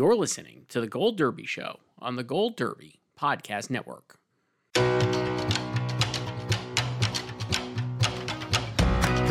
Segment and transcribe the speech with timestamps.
[0.00, 4.18] You're listening to the Gold Derby Show on the Gold Derby Podcast Network.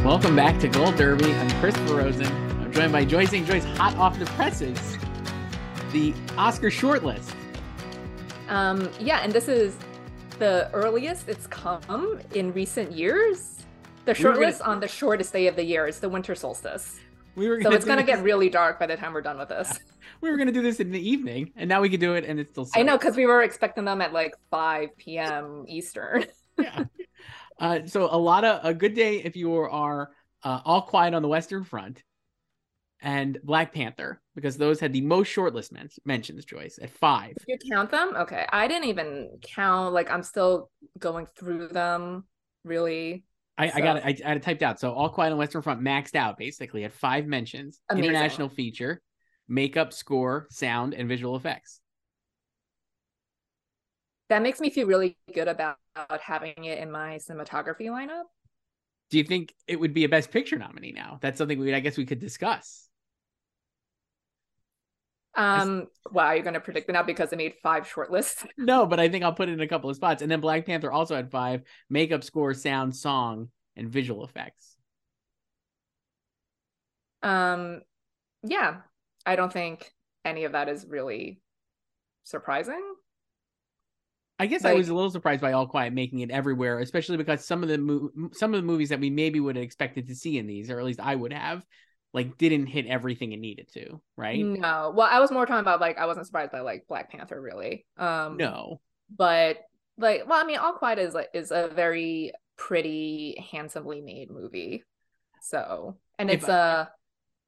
[0.06, 1.34] Welcome back to Gold Derby.
[1.34, 2.28] I'm Christopher Rosen.
[2.62, 3.48] I'm joined by Joyce St.
[3.48, 4.78] Joyce, hot off the presses,
[5.92, 7.34] the Oscar shortlist.
[8.48, 9.76] Um, yeah, and this is
[10.38, 13.64] the earliest it's come in recent years.
[14.06, 17.00] The We shortlist gonna- on the shortest day of the year is the winter solstice.
[17.36, 19.50] We were So it's gonna this- get really dark by the time we're done with
[19.50, 19.80] this.
[20.22, 22.40] we were gonna do this in the evening, and now we can do it, and
[22.40, 22.68] it's still.
[22.76, 25.66] I know because we were expecting them at like 5 p.m.
[25.68, 26.26] Eastern.
[26.58, 26.86] yeah.
[27.60, 30.12] Uh, so a lot of a good day if you are
[30.44, 32.04] uh, all quiet on the Western Front,
[33.02, 36.46] and Black Panther because those had the most shortlist men- mentions.
[36.46, 37.36] Joyce at five.
[37.48, 38.14] you count them?
[38.16, 38.46] Okay.
[38.52, 39.94] I didn't even count.
[39.94, 42.26] Like I'm still going through them.
[42.64, 43.24] Really.
[43.60, 44.04] I, I got it.
[44.06, 44.80] I, I had it typed out.
[44.80, 48.10] So all quiet on the Western Front maxed out basically at five mentions: Amazing.
[48.10, 49.02] international feature,
[49.50, 51.82] makeup, score, sound, and visual effects.
[54.30, 55.78] That makes me feel really good about
[56.22, 58.24] having it in my cinematography lineup.
[59.10, 61.18] Do you think it would be a Best Picture nominee now?
[61.22, 62.89] That's something we I guess we could discuss.
[65.36, 68.46] Um, wow, you're gonna predict it now because I made five shortlists.
[68.58, 70.22] No, but I think I'll put it in a couple of spots.
[70.22, 74.76] And then Black Panther also had five: makeup, score, sound, song, and visual effects.
[77.22, 77.82] Um,
[78.44, 78.78] yeah,
[79.26, 79.92] I don't think
[80.26, 81.42] any of that is really
[82.24, 82.82] surprising.
[84.42, 87.44] I guess I was a little surprised by All Quiet making it everywhere, especially because
[87.44, 90.16] some of the mo- some of the movies that we maybe would have expected to
[90.16, 91.66] see in these, or at least I would have,
[92.14, 94.02] like didn't hit everything it needed to.
[94.18, 94.44] Right?
[94.44, 97.40] No, well, I was more talking about like I wasn't surprised by like Black Panther
[97.40, 97.86] really.
[97.98, 98.82] Um, No.
[99.16, 99.58] but
[99.98, 104.84] like, well, I mean, All Quiet is like is a very pretty, handsomely made movie.
[105.42, 106.92] So, and it's a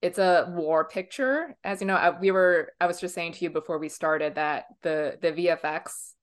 [0.01, 1.95] it's a war picture, as you know.
[1.95, 5.31] I, we were I was just saying to you before we started that the the
[5.31, 6.13] VFX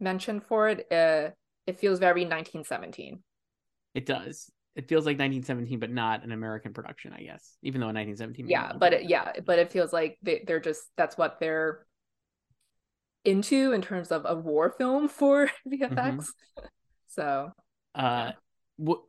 [0.00, 1.30] mentioned for it, uh,
[1.66, 3.22] it feels very 1917.
[3.94, 4.50] It does.
[4.76, 7.56] It feels like 1917, but not an American production, I guess.
[7.62, 10.82] Even though in 1917, yeah but it, yeah but it feels like they, they're just
[10.96, 11.86] that's what they're
[13.24, 16.26] into in terms of a war film for vfx
[17.08, 17.50] so
[17.94, 18.32] uh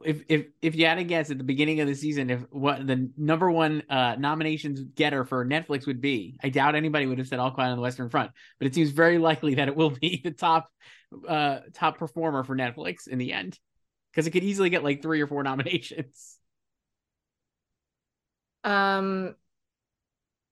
[0.03, 2.85] if if if you had to guess at the beginning of the season if what
[2.85, 7.27] the number one uh nominations getter for Netflix would be, I doubt anybody would have
[7.29, 9.91] said All Quiet on the Western Front, but it seems very likely that it will
[9.91, 10.69] be the top
[11.25, 13.57] uh top performer for Netflix in the end.
[14.11, 16.37] Because it could easily get like three or four nominations.
[18.63, 19.35] um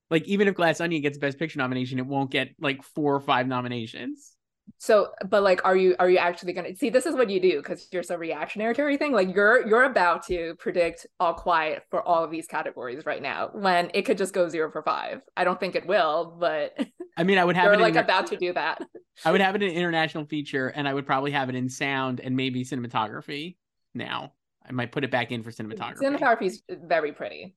[0.10, 3.20] Like even if Glass Onion gets Best Picture nomination, it won't get like four or
[3.20, 4.36] five nominations.
[4.78, 7.58] So but like are you are you actually gonna see this is what you do
[7.58, 12.02] because you're so reactionary to everything like you're you're about to predict all quiet for
[12.02, 15.44] all of these categories right now when it could just go zero for five i
[15.44, 16.78] don't think it will but
[17.18, 18.82] I mean, I would have you're it like in, about to do that
[19.26, 22.22] I would have it in international feature, and I would probably have it in sound
[22.22, 23.58] and maybe cinematography.
[23.94, 24.34] Now
[24.68, 25.98] I might put it back in for cinematography.
[25.98, 27.56] cinematography is very pretty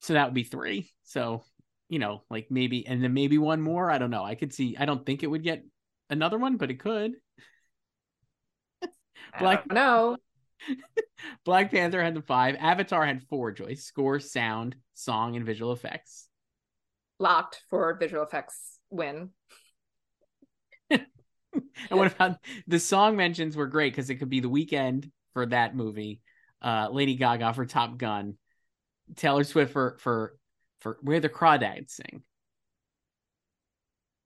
[0.00, 0.90] So that would be three.
[1.02, 1.42] So,
[1.88, 3.90] you know, like maybe, and then maybe one more.
[3.90, 4.24] I don't know.
[4.24, 5.64] I could see, I don't think it would get
[6.10, 7.12] another one, but it could.
[9.38, 10.16] Black- no
[11.44, 12.56] Black Panther had the five.
[12.58, 13.84] Avatar had four, Joyce.
[13.84, 16.28] Score, sound, song, and visual effects.
[17.18, 19.30] locked for visual effects win
[20.90, 22.36] And what about
[22.66, 26.20] the song mentions were great because it could be the Weeknd for that movie,
[26.62, 28.36] uh, Lady Gaga for Top Gun,
[29.16, 30.36] Taylor Swift for for
[30.80, 32.22] for Where the Crawdads Sing.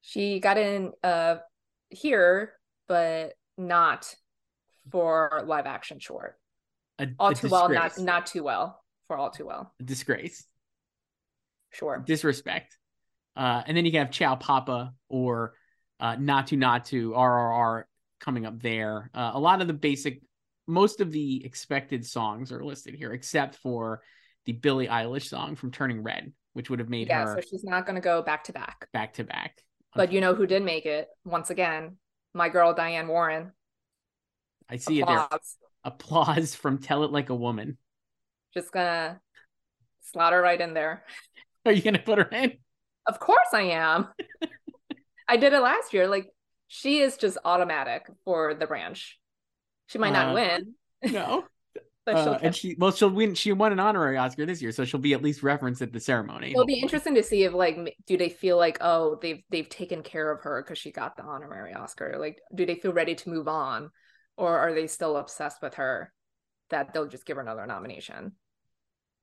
[0.02, 1.36] She got in uh
[1.94, 2.52] here,
[2.88, 4.12] but not
[4.90, 6.36] for live action short.
[6.98, 9.72] A, All a too well, not not too well for all too well.
[9.80, 10.46] A disgrace.
[11.72, 12.02] Sure.
[12.06, 12.76] Disrespect.
[13.36, 15.54] Uh, and then you can have Ciao Papa or
[15.98, 17.82] uh, Naatu Naatu RRR
[18.20, 19.10] coming up there.
[19.12, 20.22] Uh, a lot of the basic,
[20.68, 24.02] most of the expected songs are listed here, except for
[24.46, 27.64] the Billie Eilish song from Turning Red, which would have made Yeah, her so she's
[27.64, 28.88] not going to go back to back.
[28.92, 29.60] back to back.
[29.94, 31.08] But you know who did make it?
[31.24, 31.96] Once again,
[32.32, 33.52] my girl Diane Warren.
[34.68, 35.18] I see it there.
[35.18, 35.56] Applause.
[35.84, 37.76] Applause from Tell It Like a Woman.
[38.54, 39.20] Just gonna
[40.02, 41.04] slot her right in there.
[41.66, 42.54] Are you gonna put her in?
[43.06, 44.08] Of course I am.
[45.28, 46.08] I did it last year.
[46.08, 46.28] Like
[46.68, 49.18] she is just automatic for the branch.
[49.86, 50.74] She might Uh, not win,
[51.12, 51.44] No.
[52.06, 53.34] but she'll Uh, and she well, she'll win.
[53.34, 56.00] She won an honorary Oscar this year, so she'll be at least referenced at the
[56.00, 56.50] ceremony.
[56.50, 60.02] It'll be interesting to see if like do they feel like oh they've they've taken
[60.02, 62.16] care of her because she got the honorary Oscar.
[62.18, 63.90] Like do they feel ready to move on,
[64.36, 66.12] or are they still obsessed with her
[66.70, 68.32] that they'll just give her another nomination?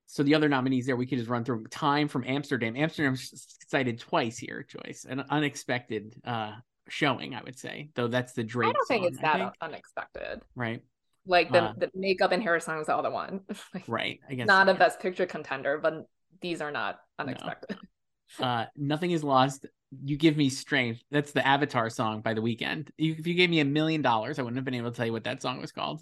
[0.08, 1.68] So the other nominees there, we could just run through.
[1.68, 2.76] Time from Amsterdam.
[2.76, 5.06] Amsterdam's cited twice here, Joyce.
[5.08, 6.54] An unexpected uh
[6.90, 7.90] showing, I would say.
[7.96, 8.70] Though that's the Drake.
[8.70, 9.54] I don't think song, it's I that think.
[9.62, 10.42] unexpected.
[10.56, 10.82] right.
[11.26, 13.42] Like the, Uh, the makeup and hair song is the other one.
[13.74, 14.20] Like, Right.
[14.30, 14.78] I guess not a yeah.
[14.78, 16.06] best picture contender, but
[16.42, 17.78] these are not unexpected.
[18.40, 19.66] uh nothing is lost
[20.06, 23.60] you give me strength that's the avatar song by the Weeknd if you gave me
[23.60, 25.74] a million dollars i wouldn't have been able to tell you what that song was
[25.74, 26.02] called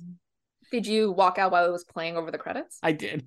[0.72, 2.78] Did you walk out while it was playing over the credits?
[2.84, 3.26] i did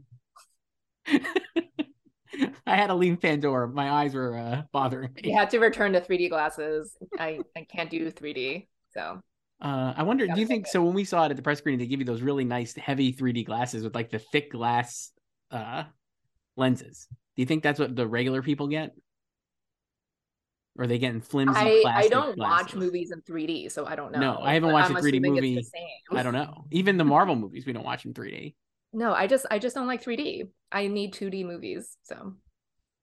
[1.09, 5.93] i had to leave pandora my eyes were uh bothering me You had to return
[5.95, 6.97] to 3D glasses.
[7.19, 8.69] I, I can't do 3D.
[8.95, 9.21] So
[9.63, 11.79] uh i wonder do you think so when we saw it at the press screening
[11.79, 15.13] they give you those really nice heavy 3d glasses with like the thick glass
[15.51, 15.85] uh
[16.57, 18.93] lenses do you think that's what the regular people get
[20.77, 24.11] or are they getting flimsy I, I don't watch movies in 3D, so I don't
[24.11, 24.21] know.
[24.21, 25.67] No, I haven't but watched I'm a 3D movie.
[26.11, 26.65] I don't know.
[26.71, 28.55] Even the Marvel movies, we don't watch in 3D.
[28.93, 30.49] No, I just I just don't like 3D.
[30.71, 31.97] I need 2D movies.
[32.03, 32.35] So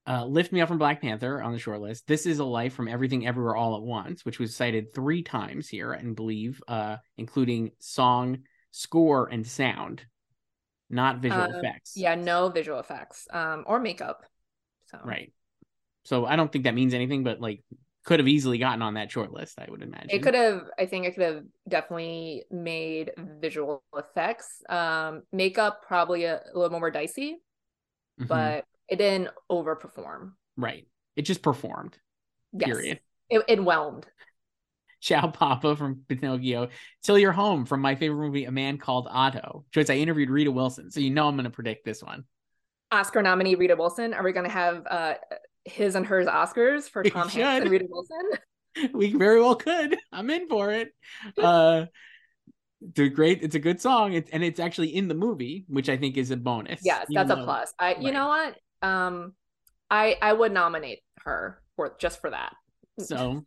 [0.10, 2.08] Uh, Lift Me Up from Black Panther on the short list.
[2.08, 5.70] This is a Life from Everything Everywhere All at Once, which was cited three times
[5.70, 8.40] here, and believe, uh, including song,
[8.72, 10.04] score, and sound,
[10.90, 11.96] not visual Uh, effects.
[11.96, 14.26] yeah, no visual effects, um, or makeup.
[14.88, 15.32] So Right.
[16.06, 17.64] So I don't think that means anything, but like
[18.06, 20.10] could have easily gotten on that short list, I would imagine.
[20.10, 26.24] it could have i think it could have definitely made visual effects um makeup probably
[26.24, 27.38] a, a little more dicey
[28.20, 28.28] Mhm.
[28.28, 30.88] but it didn't overperform right.
[31.16, 31.98] It just performed.
[32.54, 33.00] yes Period.
[33.30, 34.06] it, it whelmed
[35.02, 36.68] Ciao Papa from Pinocchio.
[37.04, 39.64] Till You're Home from my favorite movie, A Man Called Otto.
[39.72, 42.26] Joyce, I interviewed Rita Wilson, so you know I'm going to predict this one.
[42.92, 45.14] oscar nominee rita wilson are we going to have uh
[45.66, 48.24] his and hers oscars for tom hanks and rita wilson
[48.94, 49.98] We very well could.
[50.12, 50.90] I'm in for it.
[51.38, 51.86] Uh,
[52.82, 53.44] it's great.
[53.44, 56.32] It's a good song, it, and it's actually in the movie, which I think is
[56.32, 56.80] a bonus.
[56.84, 58.14] yes that's a plus i you right.
[58.14, 59.34] know what um
[59.90, 62.54] i i would nominate her for just for that
[63.00, 63.46] So,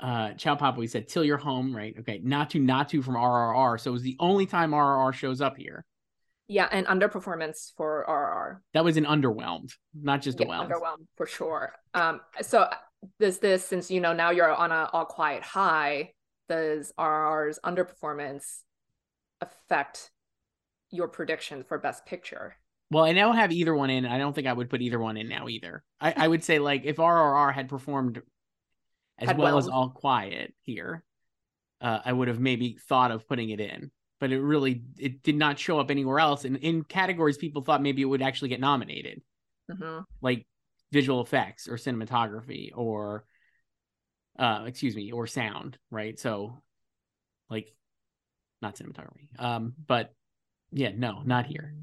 [0.00, 1.94] uh, Ciao Papa, we said Till You're Home, right?
[2.00, 3.78] Okay, Naatu Naatu from RRR.
[3.80, 5.84] So it was the only time RRR shows up here.
[6.48, 10.70] yeah and underperformance for rrr That was an underwhelmed, not just a yeah, whelmed.
[10.72, 11.72] underwhelmed for sure.
[11.94, 12.68] Um, so
[13.20, 16.12] does this, since you know now you're on a all quiet high,
[16.48, 18.60] does rrr's underperformance
[19.40, 20.10] affect
[20.90, 22.56] your prediction for best picture?
[22.90, 24.06] Well, I don't have either one in.
[24.06, 25.82] I don't think I would put either one in now either.
[26.00, 28.22] I, I would say like if RRR had performed
[29.18, 29.68] as Had well as.
[29.68, 31.02] All Quiet here,
[31.80, 33.90] uh, I would have maybe thought of putting it in.
[34.18, 36.44] But it really it did not show up anywhere else.
[36.44, 39.20] And in categories people thought maybe it would actually get nominated,
[39.70, 40.46] hmm like
[40.92, 43.24] visual effects or cinematography or
[44.38, 46.18] uh excuse me, or sound, right?
[46.18, 46.62] So
[47.50, 47.74] like
[48.62, 49.28] not cinematography.
[49.38, 50.14] Um, but
[50.72, 51.74] yeah, no, not here.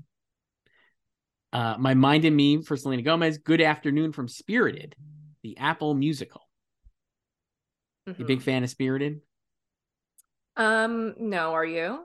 [1.54, 3.38] Uh, My Mind and Me for Selena Gomez.
[3.38, 4.96] Good Afternoon from Spirited,
[5.44, 6.42] the Apple musical.
[8.06, 9.22] You big fan of Spirited?
[10.58, 12.00] Um, no, are you?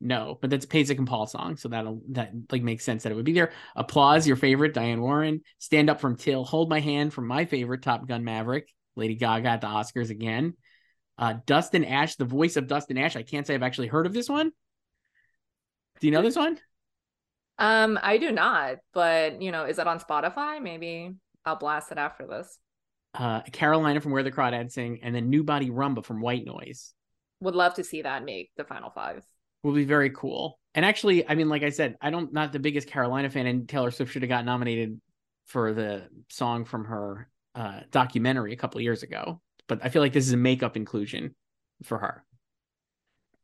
[0.00, 3.14] No, but that's a and Paul song, so that'll that like makes sense that it
[3.14, 3.52] would be there.
[3.74, 5.42] Applause, your favorite, Diane Warren.
[5.58, 6.44] Stand Up from Till.
[6.44, 8.72] Hold My Hand from my favorite, Top Gun Maverick.
[8.96, 10.54] Lady Gaga at the Oscars again.
[11.18, 13.16] Uh, Dust and Ash, the voice of Dust and Ash.
[13.16, 14.52] I can't say I've actually heard of this one.
[16.00, 16.58] Do you know this one?
[17.60, 20.60] Um, I do not, but you know, is it on Spotify?
[20.60, 21.14] Maybe
[21.44, 22.58] I'll blast it after this.
[23.14, 26.94] Uh, Carolina from Where the Crawdads Sing, and then New Body Rhumba from White Noise.
[27.42, 29.24] Would love to see that make the final five.
[29.62, 30.58] will be very cool.
[30.74, 33.68] And actually, I mean, like I said, I don't not the biggest Carolina fan, and
[33.68, 35.00] Taylor Swift should have got nominated
[35.46, 39.40] for the song from her uh, documentary a couple years ago.
[39.66, 41.34] But I feel like this is a makeup inclusion
[41.82, 42.24] for her.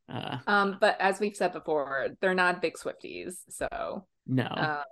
[0.08, 4.82] Uh, Um, but as we've said before, they're not big Swifties, so no, uh,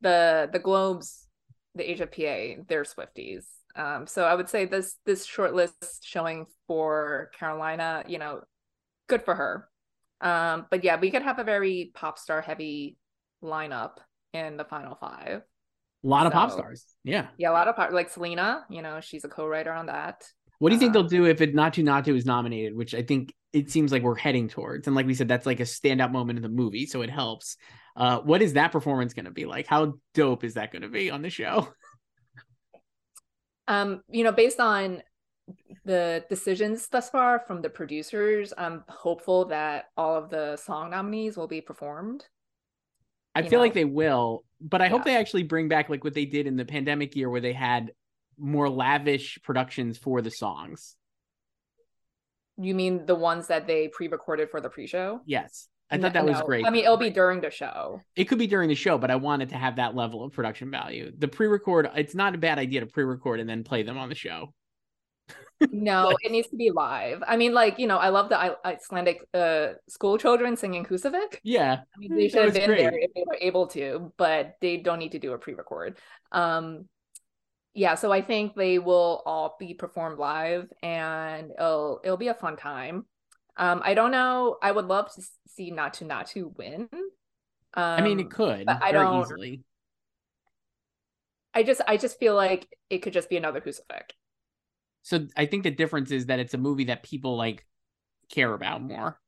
[0.00, 1.26] the the Globes,
[1.74, 3.44] the HFPA, they're Swifties.
[3.76, 8.42] Um, so I would say this this short list showing for Carolina, you know,
[9.08, 9.68] good for her.
[10.20, 12.96] Um, but yeah, we could have a very pop star heavy
[13.42, 13.98] lineup
[14.32, 15.42] in the final five.
[16.04, 16.84] A lot of pop stars.
[17.04, 17.28] Yeah.
[17.38, 20.24] Yeah, a lot of pop like Selena, you know, she's a co-writer on that.
[20.58, 22.94] What do you think Uh, they'll do if it Not Naatu Naatu is nominated, which
[22.94, 24.86] I think it seems like we're heading towards?
[24.86, 27.56] And like we said, that's like a standout moment in the movie, so it helps.
[27.96, 29.66] Uh, what is that performance going to be like?
[29.66, 31.68] How dope is that going to be on the show?
[33.68, 35.02] Um, you know, based on
[35.84, 41.36] the decisions thus far from the producers, I'm hopeful that all of the song nominees
[41.36, 42.24] will be performed.
[43.34, 46.24] I feel like they will, but I hope they actually bring back like what they
[46.24, 47.92] did in the pandemic year, where they had
[48.36, 50.96] more lavish productions for the songs.
[52.60, 55.20] You mean the ones that they pre-recorded for the pre-show?
[55.24, 56.66] Yes, I thought that No, was great.
[56.66, 58.00] I mean, it'll be during the show.
[58.16, 60.70] it could be during the show, but I wanted to have that level of production
[60.70, 61.12] value.
[61.16, 64.14] The pre-record, it's not a bad idea to pre-record and then play them on the
[64.14, 64.52] show.
[65.72, 67.20] No, it needs to be live.
[67.26, 71.40] I mean, like, you know, I love the I- Icelandic uh, school children singing Husavik.
[71.42, 74.76] Yeah, I mean, they should have been there if they were able to, but they
[74.76, 75.98] don't need to do a pre-record.
[76.30, 76.88] Um,
[77.78, 82.34] yeah, so I think they will all be performed live, and it'll it'll be a
[82.34, 83.06] fun time.
[83.56, 84.56] Um, I don't know.
[84.60, 86.88] I would love to see Naatu Naatu win.
[86.92, 87.02] Um,
[87.84, 89.62] I mean it could but I don't- easily.
[91.54, 94.10] I just I just feel like it could just be another Husavik.
[95.02, 97.64] So I think the difference is that it's a movie that people like
[98.28, 99.20] care about more.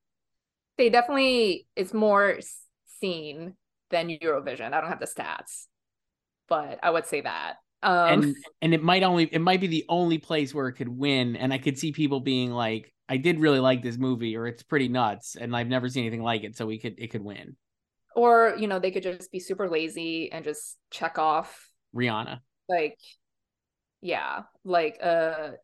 [0.77, 2.41] They definitely it's more
[3.01, 3.55] seen
[3.91, 4.73] than Eurovision.
[4.73, 5.67] I don't have the stats,
[6.49, 7.55] but I would say that.
[7.83, 10.89] Um, and and it might only it might be the only place where it could
[10.89, 11.37] win.
[11.37, 14.63] And i could see people being like i did really like this movie or it's
[14.63, 17.57] pretty nuts and i've never seen anything like it so we could it could win.
[18.15, 22.41] Or you know they could just be super lazy and just check off rihanna.
[22.69, 22.99] like
[24.03, 25.55] yeah like a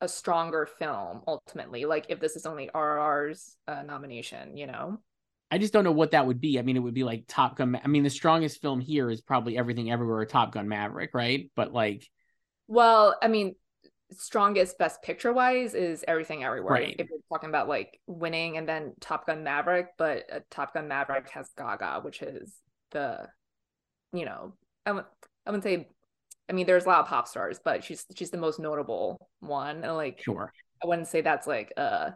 [0.00, 5.00] a stronger film ultimately like if this is only rr's uh, nomination you know
[5.50, 7.56] i just don't know what that would be i mean it would be like top
[7.56, 11.10] gun Ma- i mean the strongest film here is probably everything everywhere top gun maverick
[11.14, 12.08] right but like
[12.68, 13.54] well i mean
[14.12, 16.96] strongest best picture wise is everything everywhere Right.
[16.98, 20.86] if we're talking about like winning and then top gun maverick but uh, top gun
[20.88, 22.52] maverick has gaga which is
[22.92, 23.26] the
[24.12, 25.04] you know i would
[25.44, 25.88] i wouldn't say
[26.48, 29.82] i mean there's a lot of pop stars but she's she's the most notable one
[29.82, 32.12] and like sure I wouldn't say that's like a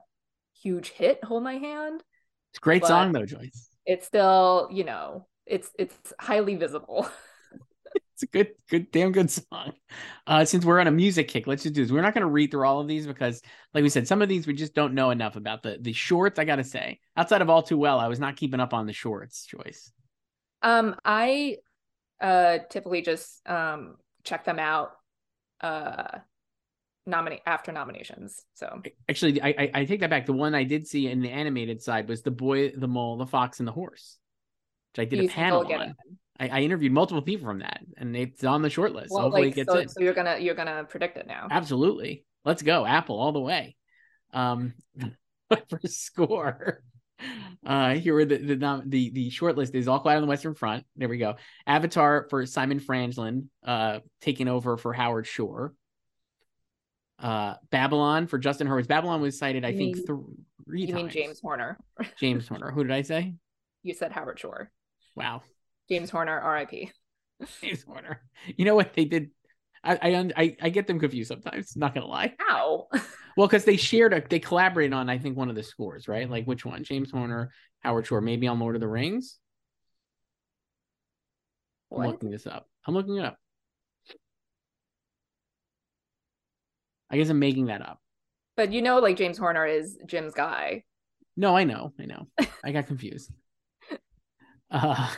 [0.63, 1.25] huge hit.
[1.25, 2.03] Hold my hand.
[2.51, 3.69] It's a great But- song though joyce.
[3.87, 7.09] It's still, you know, it's it's highly visible.
[8.15, 9.73] it's a good good damn good song.
[10.27, 11.91] Uh since we're on a music kick let's just do this.
[11.91, 13.41] We're not going to read through all of these because
[13.75, 15.63] like we said some of these we just don't know enough about.
[15.63, 18.61] The the shorts i gotta say outside of all too well i was not keeping
[18.61, 19.91] up on the shorts joyce.
[20.63, 21.57] Um, I
[22.21, 24.91] uh typically just um check them out
[25.63, 26.19] uh
[27.11, 28.45] nominate after nominations.
[28.55, 30.27] So Actually, I, I take that back.
[30.27, 33.27] The one I did see in the animated side was the boy, the mole, the
[33.27, 34.19] fox, and the horse,
[34.93, 35.95] which I did a panel on.
[36.41, 39.11] I, I interviewed multiple people from that, and it's on the short list.
[39.11, 39.89] so hopefully like it gets so, in.
[39.89, 41.49] so you're gonna you're gonna predict it now.
[41.51, 43.77] Absolutely, let's go Apple all the way.
[44.33, 44.73] Um,
[45.69, 46.83] for score,
[47.65, 50.55] uh, here are the the the the short list is All Quiet on the Western
[50.55, 50.87] Front.
[50.97, 51.37] There we go.
[51.67, 55.75] Avatar for Simon Franglen, uh, taking over for Howard Shore.
[57.21, 58.89] Uh, Babylon for Justin Hurwitz.
[58.89, 60.07] Babylon was cited, I You think, mean-
[60.67, 60.97] three You times.
[60.97, 61.79] mean James Horner?
[62.19, 62.71] James Horner.
[62.71, 63.35] Who did I say?
[63.83, 64.71] You said Howard Shore.
[65.17, 65.43] Wow,
[65.89, 66.91] James Horner, R.I.P.
[67.63, 68.23] James Horner.
[68.57, 69.31] You know what they did?
[69.85, 71.77] I I I, I get them confused sometimes.
[71.77, 72.35] Not gonna lie.
[72.39, 72.89] How?
[73.37, 76.29] Well, because they shared a, they collaborated on I think one of the scores, right?
[76.29, 76.83] Like which one?
[76.83, 79.39] James Horner, Howard Shore, maybe on Lord of the Rings.
[81.97, 82.67] I'm looking this up.
[82.87, 83.37] I'm looking it up.
[87.11, 88.01] I guess I'm making that up.
[88.57, 90.85] But you know, like James Horner is Jim's guy.
[91.37, 92.27] No, I know, I know.
[92.65, 93.33] I got confused.
[94.73, 95.11] Uh,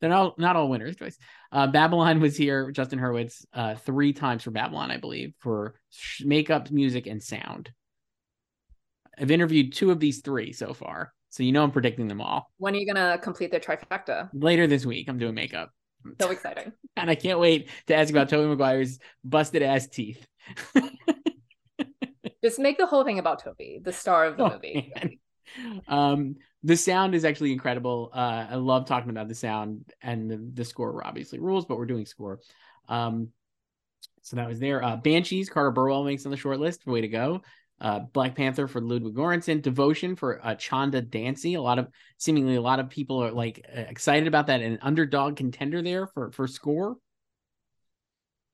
[0.00, 1.16] they're not not all winners, Joyce.
[1.50, 2.70] Uh, Babylon was here.
[2.70, 7.70] Justin Hurwitz, uh, three times for Babylon, I believe, for sh- makeup, music, and sound.
[9.18, 12.52] I've interviewed two of these three so far, so you know I'm predicting them all.
[12.58, 14.28] When are you gonna complete the trifecta?
[14.34, 15.70] Later this week, I'm doing makeup,
[16.20, 16.72] So exciting.
[16.96, 20.26] and I can't wait to ask about Tobey Maguire's busted ass teeth.
[22.44, 24.92] Just make the whole thing about Tobey, the star of the Oh, movie.
[24.94, 25.82] man.
[25.88, 28.10] Um, the sound is actually incredible.
[28.12, 31.86] Uh, I love talking about the sound and the, the score obviously rules, but we're
[31.86, 32.40] doing score.
[32.88, 33.28] Um,
[34.22, 34.82] so that was there.
[34.82, 36.86] Uh, Banshees, Carter Burwell makes on the short list.
[36.86, 37.42] Way to go.
[37.78, 41.54] Uh, Black Panther for Ludwig Göransson, Devotion for uh, Chanda Dancy.
[41.54, 44.62] A lot of seemingly a lot of people are like excited about that.
[44.62, 46.96] An underdog contender there for for score.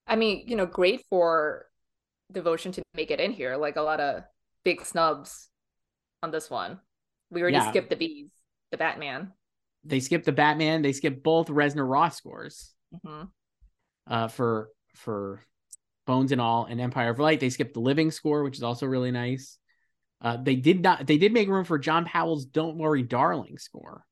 [0.07, 1.67] I mean, you know, great for
[2.33, 3.57] devotion to make it in here.
[3.57, 4.25] Like a lot of
[4.65, 5.49] big snubs
[6.23, 6.81] on this one.
[7.31, 7.71] We already Yeah.
[7.71, 8.31] skipped the bees,
[8.73, 9.33] the Batman.
[9.85, 10.83] They skipped the Batman.
[10.83, 12.75] They skipped both Reznor Ross scores
[13.05, 13.23] hmm
[14.07, 15.45] uh, for for
[16.07, 17.41] Bones and All and Empire of Light.
[17.41, 19.59] They skipped the Living score, which is also really nice.
[20.21, 21.07] Uh, they did not.
[21.07, 24.05] They did make room for John Powell's "Don't Worry, Darling" score.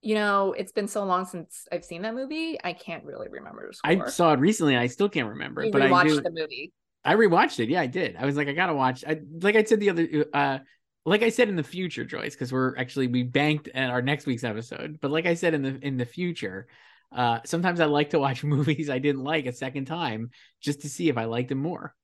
[0.00, 2.58] You know, it's been so long since I've seen that movie.
[2.62, 4.06] I can't really remember the score.
[4.06, 4.74] I saw it recently.
[4.74, 6.72] and I still can't remember, You but I rewatched the movie.
[7.04, 7.68] I rewatched it.
[7.68, 8.16] Yeah, I did.
[8.16, 9.04] I was like, I gotta watch.
[9.06, 10.58] I like I said the other, uh,
[11.04, 14.26] like I said in the future, Joyce, because we're actually we banked at our next
[14.26, 14.98] week's episode.
[15.00, 16.66] But like I said in the in the future,
[17.14, 20.88] uh, sometimes I like to watch movies I didn't like a second time just to
[20.88, 21.94] see if I liked them more.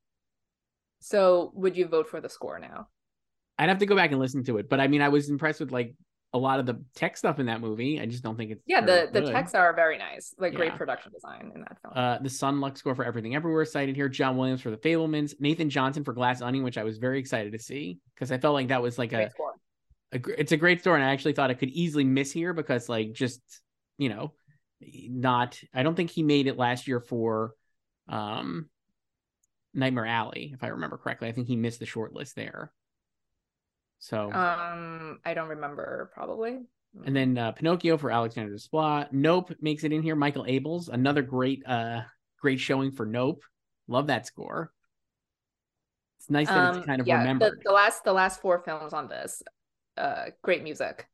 [1.00, 2.88] So, would you vote for the score now?
[3.58, 5.60] I'd have to go back and listen to it, but I mean, I was impressed
[5.60, 5.94] with like
[6.34, 8.00] a lot of the tech stuff in that movie.
[8.00, 9.32] I just don't think it's Yeah, the the good.
[9.32, 10.34] texts are very nice.
[10.38, 11.94] Like great production design in that film.
[11.96, 14.08] Uh, the Son Lux score for Everything Everywhere cited here.
[14.08, 15.34] John Williams for The Fabelmans.
[15.40, 18.54] Nathan Johnson for Glass Onion, which I was very excited to see because I felt
[18.54, 19.54] like that was like a score.
[20.12, 22.88] a, it's a great story and i actually thought it could easily miss here because
[22.88, 23.40] like just
[23.98, 24.32] you know
[24.80, 27.52] not i don't think he made it last year for
[28.08, 28.68] um
[29.74, 31.28] nightmare alley if i remember correctly.
[31.28, 32.72] I think he missed the short list there.
[33.98, 36.60] So Um, I don't remember probably.
[37.04, 40.14] and then uh, pinocchio for alexander desplat nope makes it in here.
[40.16, 42.02] Michael abels another great uh
[42.40, 43.42] great showing for nope.
[43.88, 44.72] Love that score.
[46.18, 47.52] It's nice that it's kind of Um, yeah, remembered.
[47.58, 49.42] The, the last the last four films on this,
[49.96, 51.06] uh, great music.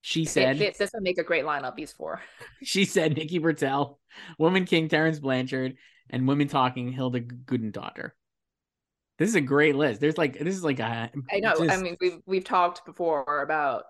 [0.00, 1.74] She It- said this, this would make a great lineup.
[1.74, 2.20] These four.
[2.62, 3.96] she said Nikki Britell,
[4.38, 5.76] Woman King Terence Blanchard,
[6.10, 8.10] and Women Talking Hildur Guðnadóttir.
[9.18, 10.00] This is a great list.
[10.00, 11.54] There's like this is like a I know.
[11.68, 13.84] I mean, we've we've talked before about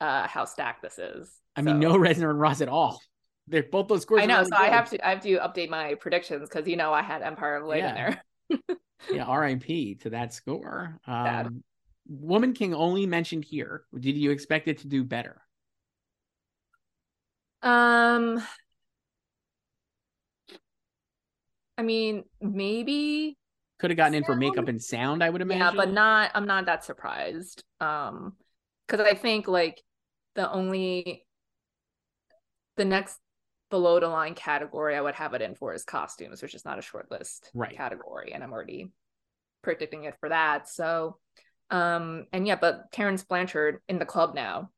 [0.00, 1.30] uh how stacked this is.
[1.56, 3.00] I mean, no Reznor and Ross at all.
[3.46, 4.22] They're both those scores.
[4.22, 4.38] I know.
[4.38, 7.02] really so I have to I have to update my predictions because you know I
[7.02, 8.16] had Empire of Light in Yeah.
[8.50, 8.58] there.
[9.12, 9.96] yeah, R.I.P.
[10.02, 10.98] to that score.
[11.06, 11.62] Um,
[12.06, 13.84] Woman King only mentioned here.
[13.98, 15.40] Did you expect it to do better?
[17.64, 18.42] Um,
[21.76, 23.36] I mean, maybe
[23.78, 25.24] Could have gotten in for makeup and sound.
[25.24, 25.62] I would imagine.
[25.62, 26.30] yeah, but not.
[26.34, 27.64] I'm not that surprised.
[27.80, 28.34] Um,
[28.86, 29.82] because I think like
[30.34, 31.24] the only
[32.76, 33.18] the next
[33.70, 36.78] below the line category I would have it in for is costumes, which is not
[36.78, 37.74] a short list Right.
[37.74, 38.90] category, and I'm already
[39.62, 40.68] predicting it for that.
[40.68, 41.16] So,
[41.70, 44.70] um, and yeah, but Terence Blanchard in the club now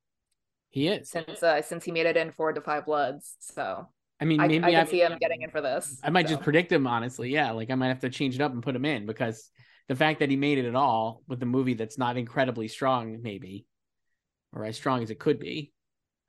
[0.71, 1.09] he is.
[1.11, 3.37] since uh, since he made it in for the Five Bloods.
[3.41, 3.89] So
[4.21, 5.99] I mean, I, maybe I can I- see him getting in for this.
[6.03, 7.31] I might just predict him honestly.
[7.31, 9.51] Yeah, like I might have to change it up and put him in because
[9.89, 13.21] the fact that he made it at all with a movie that's not incredibly strong,
[13.23, 13.67] maybe,
[14.53, 15.73] or as strong as it could be,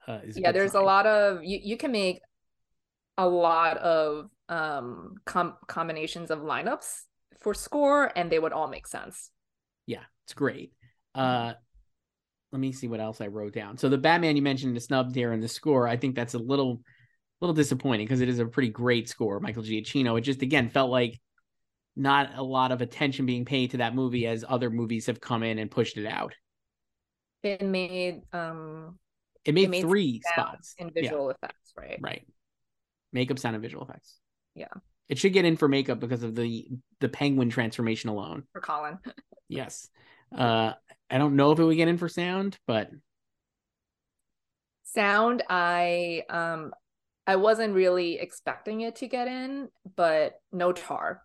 [0.08, 0.82] uh, is yeah good there's sign.
[0.84, 2.20] a lot of you, you can make
[3.18, 7.02] a lot of um com- combinations of lineups
[7.42, 9.32] for score and they would all make sense
[9.88, 10.72] Yeah, it's great.
[11.16, 11.54] Uh,
[12.52, 13.78] let me see what else I wrote down.
[13.78, 16.40] So the Batman you mentioned the snub there in the score, I think that's a
[16.40, 16.82] little,
[17.42, 19.40] little disappointing because it is a pretty great score.
[19.40, 20.18] Michael Giacchino.
[20.18, 21.20] It just again felt like
[21.96, 25.44] not a lot of attention being paid to that movie as other movies have come
[25.44, 26.36] in and pushed it out.
[27.44, 28.98] it made um
[29.46, 31.02] It made, made three spots in Yeah.
[31.02, 32.26] visual effects right Right.
[33.14, 34.20] Makeup, sound, and visual effects.
[34.54, 34.68] Yeah.
[35.10, 36.68] It should get in for makeup because of the
[37.00, 38.44] the penguin transformation alone.
[38.54, 39.00] for colin
[39.50, 39.90] Yes.
[40.36, 40.74] Uh
[41.10, 42.90] I don't know if it would get in for sound, but
[44.84, 46.74] sound i um
[47.28, 51.22] i wasn't really expecting it to get in but no tar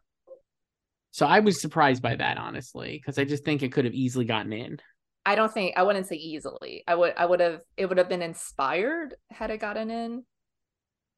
[1.14, 4.24] so I was surprised by that honestly, because I just think it could have easily
[4.24, 4.80] gotten in.
[5.24, 8.08] i don't think i wouldn't say easily i would i would have it would have
[8.08, 10.24] been inspired had it gotten in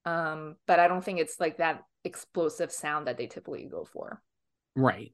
[0.05, 4.21] um but i don't think it's like that explosive sound that they typically go for
[4.77, 5.13] Right.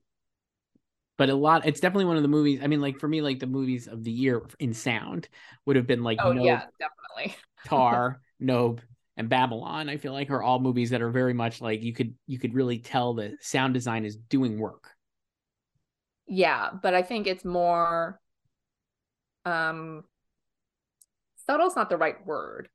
[1.20, 2.60] But a lot it's definitely one of the movies.
[2.62, 5.28] I mean, like for me, like the movies of the year in sound
[5.66, 8.80] would have been like oh Nope, yeah definitely Tar, Nope,
[9.18, 9.90] and Babylon.
[9.90, 12.54] I feel like are all movies that are very much like you could you could
[12.54, 14.88] really tell the sound design is doing work.
[16.26, 18.18] Yeah, but I think it's more
[19.44, 20.04] um
[21.46, 22.70] subtle's not the right word,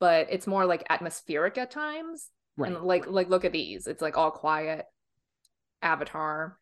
[0.00, 2.28] but it's more like atmospheric at times.
[2.58, 2.72] Right.
[2.72, 3.86] And like like look at these.
[3.86, 4.84] It's like all quiet.
[5.80, 6.58] Avatar,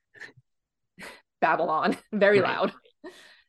[1.44, 2.56] Babylon, very Right.
[2.56, 2.72] loud.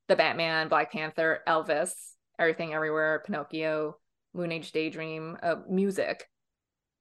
[0.07, 1.91] The Batman, Black Panther, Elvis,
[2.37, 3.97] Everything Everywhere, Pinocchio,
[4.33, 6.29] Moon Age Daydream, uh, music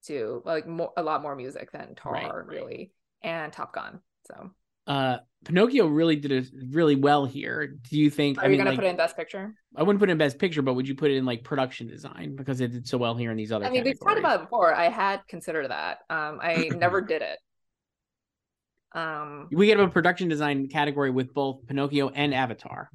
[0.06, 0.40] too.
[0.44, 2.46] Like more a lot more music than Tar Right, right.
[2.46, 2.92] really.
[3.22, 4.00] And Top Gun.
[4.26, 4.50] So
[4.86, 7.66] uh Pinocchio really did it really well here.
[7.90, 8.38] Do you think?
[8.38, 9.54] Are I you mean, gonna like, put it in Best Picture?
[9.76, 11.86] I wouldn't put it in Best Picture, but would you put it in like production
[11.86, 13.66] design because it did so well here in these other?
[13.66, 14.74] I mean, we've talked about it before.
[14.74, 15.98] I had considered that.
[16.08, 17.38] Um, I never did it.
[18.94, 22.90] Um, We get a production design category with both Pinocchio and Avatar,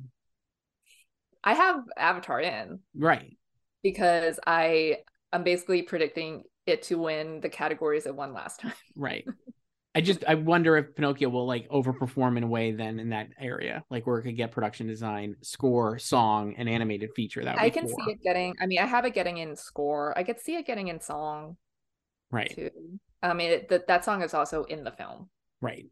[1.44, 3.38] I have Avatar in right?
[3.84, 4.98] because I
[5.32, 8.74] I'm basically predicting it to win the categories it won last time.
[8.96, 9.26] Right.
[9.96, 13.30] I just I wonder if Pinocchio will like overperform in a way then in that
[13.40, 17.44] area, like where it could get production design, score, song, and animated feature.
[17.44, 17.96] That would I can four.
[18.06, 18.56] see it getting.
[18.62, 20.18] I mean, I have it getting in score.
[20.18, 21.58] I could see it getting in song
[22.32, 22.70] right, too.
[23.24, 25.30] I mean, it, that that song is also in the film.
[25.62, 25.86] Right.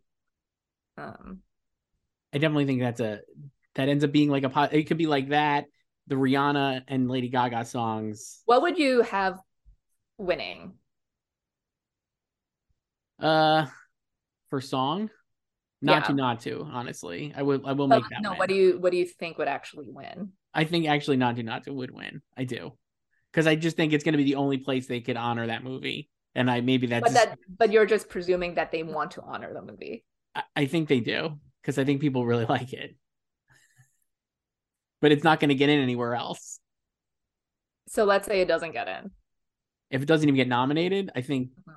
[0.98, 1.40] Um,
[2.34, 3.22] I definitely think that's a
[3.76, 5.66] that ends up being like a it could be like that
[6.08, 8.42] the Rihanna and Lady Gaga songs.
[8.46, 9.40] what would you have
[10.18, 10.74] winning?
[13.20, 13.66] Uh,
[14.50, 15.10] for song,
[15.82, 16.08] not Yeah.
[16.08, 16.62] to not to.
[16.72, 18.22] Honestly, I will I will make that.
[18.22, 18.40] no, win.
[18.40, 20.32] what do you what do you think would actually win?
[20.54, 22.22] I think actually Naatu Naatu would win.
[22.38, 22.78] I do
[23.32, 25.64] because I just think it's going to be the only place they could honor that
[25.64, 29.22] movie, and I maybe that's But that but you're just presuming that they want to
[29.22, 30.06] honor the movie.
[30.34, 32.96] I, I think they do because I think people really like it.
[35.02, 36.60] But it's not going to get in anywhere else.
[37.88, 39.12] So let's say it doesn't get in.
[39.92, 41.72] If it doesn't even get nominated, I think mm-hmm.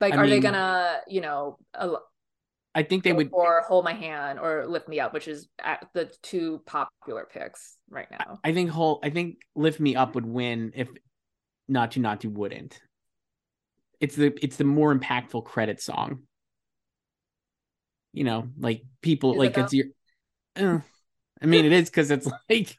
[0.00, 2.04] Like, I are they gonna, you know, al-
[2.74, 3.30] I think they would.
[3.32, 7.76] or hold my hand or lift me up, which is at the two popular picks
[7.90, 8.38] right now?
[8.44, 9.00] I think whole.
[9.02, 10.88] I think Lift Me Up would win if
[11.70, 12.80] Naatu Naatu wouldn't.
[14.00, 16.20] It's the it's the more impactful credit song.
[18.12, 19.64] You know, like people Is like though?
[19.64, 19.86] it's your.
[20.56, 20.80] Uh,
[21.42, 22.76] I mean, it is because it's like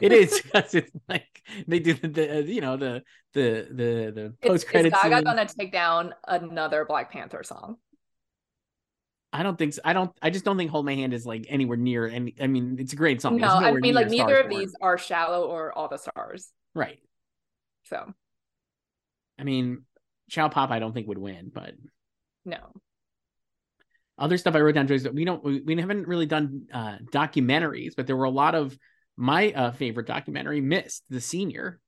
[0.00, 3.02] it is because it's like they do the, the you know the
[3.34, 5.24] the the the post is Gaga scene.
[5.24, 7.76] gonna take down another Black Panther song?
[9.32, 9.80] I don't think so.
[9.84, 10.12] I don't.
[10.20, 12.06] I just don't think "Hold My Hand" is like anywhere near.
[12.06, 13.38] And I mean, it's a great song.
[13.38, 16.52] no, I mean like neither of these are shallow or all the stars.
[16.74, 16.98] Right.
[17.84, 18.12] So
[19.42, 19.82] I mean,
[20.30, 21.74] Chow Pop, I don't think would win, but
[22.44, 22.58] no.
[24.16, 24.86] other stuff I wrote down.
[24.86, 25.42] Joyce, we don't.
[25.42, 28.78] We, we haven't really done uh, documentaries, but there were a lot of
[29.16, 31.80] my uh, favorite documentary, "Missed," the senior.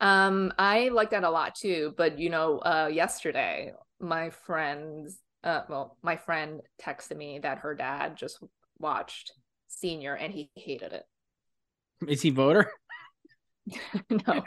[0.00, 1.92] Um, I like that a lot too.
[1.94, 7.74] But you know, uh, yesterday my friends, uh, well, my friend texted me that her
[7.74, 8.42] dad just
[8.78, 9.32] watched
[9.66, 11.04] Senior and he hated it.
[12.08, 12.72] Is he voter?
[14.26, 14.42] no,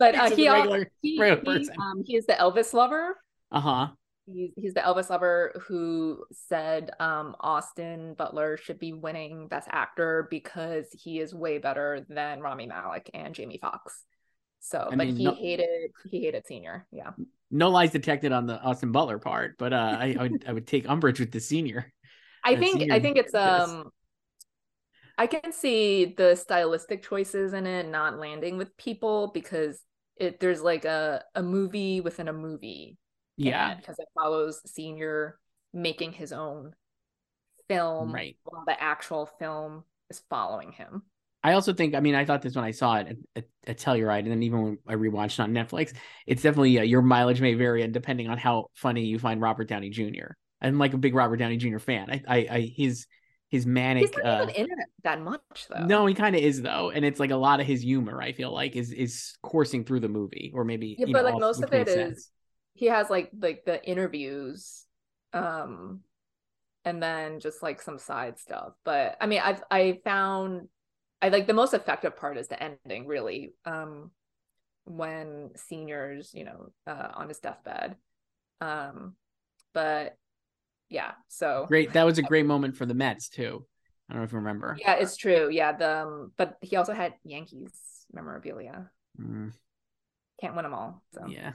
[0.00, 3.16] but uh, he, regular- he, regular he, um, he is the Elvis lover.
[3.52, 3.88] Uh huh.
[4.26, 10.26] He's he's the Elvis lover who said um Austin Butler should be winning Best Actor
[10.30, 14.04] because he is way better than Rami Malek and Jamie Foxx.
[14.60, 16.86] So, I but mean, he no- hated he hated Senior.
[16.92, 17.10] Yeah.
[17.50, 20.66] No lies detected on the Austin Butler part, but uh, I, I would I would
[20.66, 21.92] take umbrage with the senior.
[22.44, 23.40] I The think I think it's this.
[23.40, 23.90] um
[25.18, 29.80] I can see the stylistic choices in it not landing with people because
[30.20, 32.96] it there's like a a movie within a movie
[33.36, 33.74] Yeah.
[33.74, 35.38] because it follows senior
[35.72, 36.74] making his own
[37.68, 38.36] film Right.
[38.44, 41.02] while the actual film is following him.
[41.42, 43.78] I also think, I mean, I thought this when I saw it at, at, at
[43.78, 45.94] Telluride, and then even when I rewatched it on Netflix,
[46.26, 49.66] it's definitely uh, your mileage may vary, and depending on how funny you find Robert
[49.66, 50.32] Downey Jr.
[50.60, 51.78] I'm like a big Robert Downey Jr.
[51.78, 52.10] fan.
[52.10, 53.06] I, I, I his
[53.50, 54.06] his manic.
[54.06, 55.76] He's not uh, even in it that much though.
[55.76, 58.20] no, he kind of is though, and it's like a lot of his humor.
[58.20, 61.34] I feel like is is coursing through the movie, or maybe Yeah, but know, like
[61.34, 62.30] all- most of it makes is
[62.74, 64.86] he has like like the interviews
[65.32, 66.00] um
[66.84, 70.68] and then just like some side stuff but i mean i've i found
[71.22, 74.10] i like the most effective part is the ending really um
[74.86, 77.96] when seniors you know uh on his deathbed
[78.60, 79.14] um
[79.74, 80.16] but
[80.90, 83.64] yeah so Great, that was a great moment for the Mets too.
[84.08, 84.76] I don't know if you remember.
[84.80, 87.72] yeah it's true yeah the um, but he also had yankees
[88.12, 89.52] memorabilia Mm.
[90.40, 91.52] can't win them all so Yeah.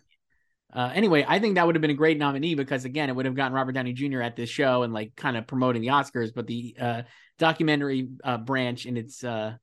[0.73, 3.25] Uh, anyway, I think that would have been a great nominee because again, it would
[3.25, 4.21] have gotten Robert Downey Jr.
[4.21, 6.33] at this show and like kind of promoting the Oscars.
[6.35, 7.01] But the uh,
[7.39, 9.53] documentary uh, branch in its uh,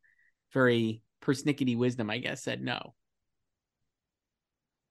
[0.55, 2.95] very persnickety wisdom, I guess, said no.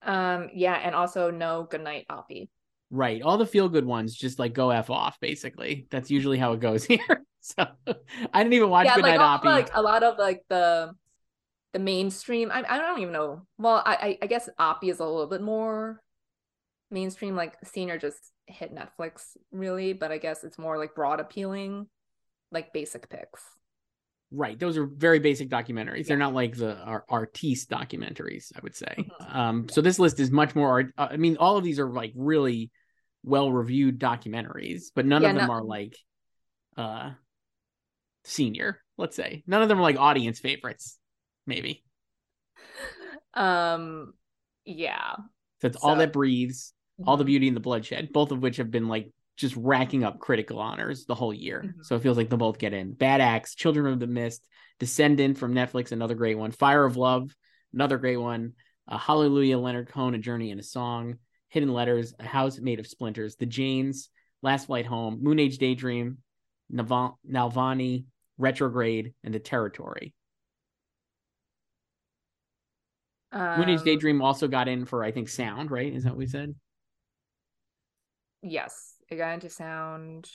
[0.03, 2.49] um yeah and also no Good night, Oppy
[2.93, 5.17] Right, all the feel good ones just like go f off.
[5.21, 7.23] Basically, that's usually how it goes here.
[7.39, 9.45] so I didn't even watch yeah, Goodnight like, Oppy.
[9.45, 10.93] like a lot of like the
[11.73, 12.51] the mainstream.
[12.51, 13.47] I I don't even know.
[13.57, 16.01] Well, I I, guess Oppy is a little bit more
[16.89, 17.35] mainstream.
[17.35, 21.87] Like Senior just hit Netflix really, but I guess it's more like broad appealing,
[22.51, 23.41] like basic picks.
[24.33, 24.59] Right.
[24.59, 26.07] Those are very basic documentaries.
[26.07, 28.95] They're not like the ar- artiste documentaries, I would say.
[28.97, 29.35] Mhm.
[29.35, 30.93] Um, so this list is much more art.
[30.97, 32.71] uh, I mean, all of these are like really
[33.23, 35.95] well reviewed documentaries, but none Yeah, of them no- are like
[36.77, 37.11] uh
[38.23, 39.43] senior, let's say.
[39.47, 40.97] None of them are like audience favorites,
[41.45, 41.83] maybe.
[43.33, 44.13] Um,
[44.65, 45.15] yeah.
[45.61, 46.73] So it's All That Breathes,
[47.05, 47.27] All the Mhm.
[47.27, 51.05] Beauty and the Bloodshed, both of which have been like just racking up critical honors
[51.05, 51.63] the whole year.
[51.63, 51.85] Mhm.
[51.85, 52.93] So it feels like they'll both get in.
[52.93, 54.47] Bad Axe, Children of the Mist,
[54.79, 56.51] Descendant from Netflix, another great one.
[56.51, 57.35] Fire of Love,
[57.73, 58.53] another great one.
[58.87, 61.17] Uh, Hallelujah, Leonard Cohen, A Journey and a Song.
[61.51, 63.35] Hidden Letters, A House Made of Splinters.
[63.35, 64.09] The Janes,
[64.41, 66.17] Last Flight Home, Moon Age Daydream,
[66.69, 68.05] Naval- Nalvani,
[68.37, 70.13] Retrograde, and The Territory.
[73.33, 75.93] Moon Age Um, Daydream also got in for, I think, sound, right?
[75.93, 76.55] Is that what we said?
[78.41, 80.29] Yes, it got into sound.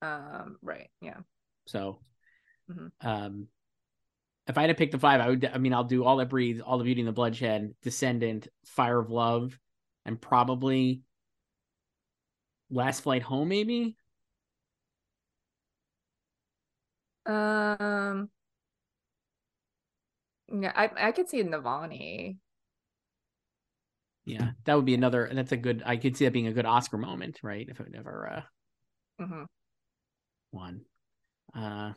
[0.00, 0.90] Um, right.
[1.00, 1.20] Yeah.
[1.66, 2.00] So,
[2.70, 2.92] Mhm.
[3.00, 3.48] um,
[4.46, 5.44] if I had to pick the five, I would.
[5.44, 8.98] I mean, I'll do all that breathes, all the beauty and the bloodshed, Descendant, Fire
[8.98, 9.58] of Love,
[10.04, 11.02] and probably
[12.70, 13.48] Last Flight Home.
[13.48, 13.96] Maybe
[17.26, 18.30] Um.
[20.48, 22.38] Yeah, I I could see Navalny.
[24.24, 25.30] yeah, that would be another.
[25.32, 25.82] That's a good.
[25.86, 27.66] I could see that being a good Oscar moment, right?
[27.68, 28.42] If it never uh,
[29.18, 29.44] hmm
[30.52, 30.82] won.
[31.54, 31.92] Uh,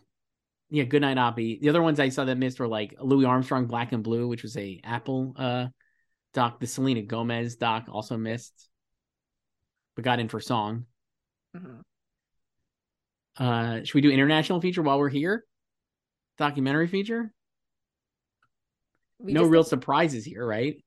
[0.69, 1.61] yeah, Good Night Oppy.
[1.61, 4.43] The other ones I saw that missed were like Louis Armstrong, Black and Blue, which
[4.43, 5.67] was a Apple uh
[6.33, 6.59] doc.
[6.59, 8.69] The Selena Gomez doc also missed,
[9.95, 10.85] but got in for song.
[11.55, 11.81] hmm
[13.37, 15.45] Uh, should we do international feature while we're here?
[16.37, 17.33] Documentary feature?
[19.19, 20.83] We no real did- surprises here, right?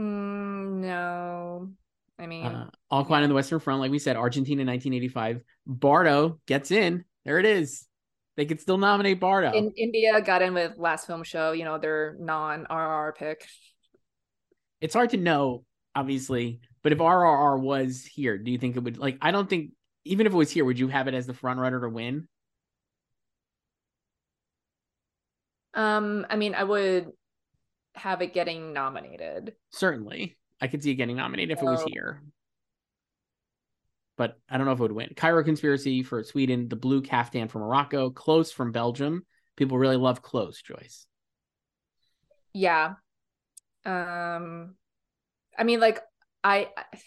[0.00, 1.70] Mm, no,
[2.18, 5.42] I mean, Uh, All Quiet on the Western Front, like we said, Argentina 1985.
[5.66, 7.04] Bardo gets in.
[7.24, 7.86] There it is.
[8.36, 9.52] They could still nominate Bardo.
[9.52, 11.52] in India got in with last film show.
[11.52, 13.46] You know, their non-RR pick.
[14.80, 15.64] it's hard to know,
[15.94, 19.18] obviously, but if RRR was here, do you think it would like?
[19.20, 19.72] I don't think
[20.04, 22.26] even if it was here, would you have it as the front runner to win?
[25.74, 27.12] Um, I mean, I would
[27.94, 29.54] have it getting nominated.
[29.70, 32.22] Certainly, I could see it getting nominated if it was here.
[34.16, 35.12] But I don't know if it would win.
[35.16, 39.24] Cairo Conspiracy for Sweden, The Blue Caftan from Morocco, Close from Belgium.
[39.56, 41.06] People really love Close, Joyce.
[42.52, 42.94] Yeah.
[43.84, 44.74] Um,
[45.58, 46.00] I mean, like
[46.44, 46.68] I.
[46.76, 46.98] I-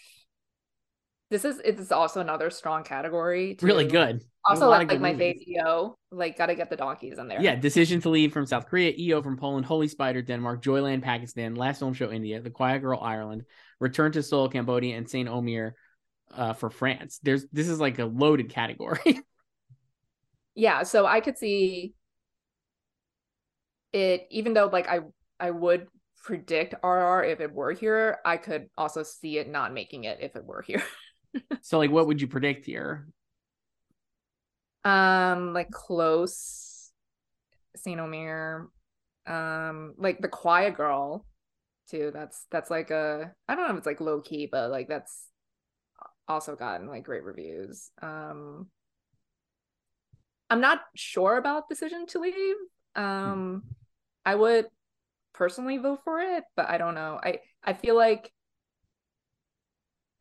[1.28, 3.56] This is it's also another strong category.
[3.60, 4.22] Really good.
[4.48, 7.42] Also, A lot like, my fave EO, like gotta get the donkeys in there.
[7.42, 11.56] Yeah, Decision to Leave from South Korea, EO from Poland, Holy Spider, Denmark, Joyland, Pakistan,
[11.56, 13.42] Last Film Show, India, The Quiet Girl, Ireland,
[13.80, 15.74] Return to Seoul, Cambodia, and Saint Omer
[16.34, 17.20] uh, for France.
[17.22, 19.20] There's this is like a loaded category.
[20.56, 21.92] yeah so i could see
[23.92, 25.00] it even though like i
[25.38, 25.86] i would
[26.24, 30.34] predict rr if it were here i could also see it not making it if
[30.34, 30.82] it were here
[31.60, 33.06] so, like, what would you predict here?
[34.84, 36.90] um like close
[37.76, 38.70] saint omer
[39.26, 41.26] um like the quiet girl
[41.90, 44.88] too that's that's like a i don't know if it's like low key but like
[44.88, 45.26] that's
[46.28, 48.66] also gotten like great reviews um
[50.50, 52.56] i'm not sure about decision to leave
[52.94, 53.62] um
[54.24, 54.66] i would
[55.34, 58.32] personally vote for it but i don't know i i feel like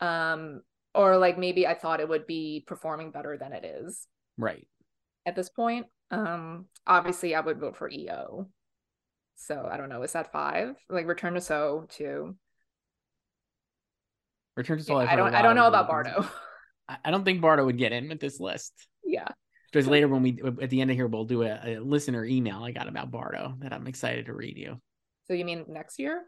[0.02, 0.62] um
[0.94, 4.68] or like maybe i thought it would be performing better than it is Right.
[5.26, 5.88] at this point.
[6.12, 8.48] Um, obviously, I would vote for EO.
[9.38, 10.04] So I don't know.
[10.04, 10.76] Is that five?
[10.90, 12.36] Like Return to So too.
[14.56, 14.84] Return to.
[14.94, 15.34] Yeah, I don't.
[15.36, 16.28] I don't know about Bardo.
[16.90, 18.74] I- I don't think Bardo would get in with this list.
[19.04, 19.28] yeah.
[19.72, 22.64] Because later when we at the end of here we'll do a, a listener email
[22.64, 24.80] I got about Bardo that I'm excited to read you.
[25.28, 26.22] So you mean next year?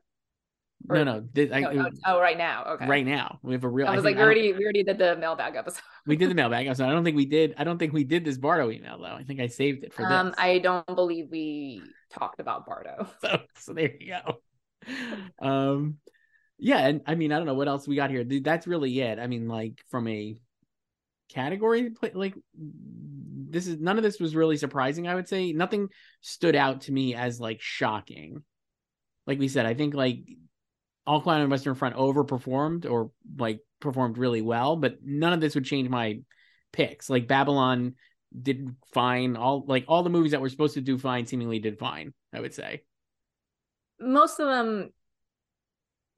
[0.89, 2.65] no, Or- no, this, I, No, no, oh, right now.
[2.73, 2.87] Okay.
[2.87, 3.87] right now we have a real.
[3.87, 5.81] I was think- like, we already we already did the mailbag episode.
[6.07, 6.85] we did the mailbag episode.
[6.87, 7.53] I don't think we did.
[7.57, 9.05] I don't think we did this Bardo email though.
[9.15, 10.35] I think I saved it for Um, this.
[10.39, 13.07] I don't believe we talked about Bardo.
[13.21, 14.39] so, so there you go.
[15.39, 15.97] Um,
[16.59, 18.23] yeah, and I mean, I don't know what else we got here.
[18.23, 19.19] That's really it.
[19.19, 20.35] I mean, like from a
[21.29, 25.07] category, like this is none of this was really surprising.
[25.07, 25.89] I would say nothing
[26.21, 28.43] stood out to me as like shocking.
[29.25, 30.19] Like we said, I think like
[31.05, 35.53] All Quiet on Western Front overperformed or like performed really well, but none of this
[35.53, 36.21] would change my
[36.73, 37.09] picks.
[37.09, 37.95] Like Babylon
[38.41, 39.35] did fine.
[39.35, 42.13] All like all the movies that were supposed to do fine seemingly did fine.
[42.33, 42.83] I would say.
[43.99, 44.91] Most of them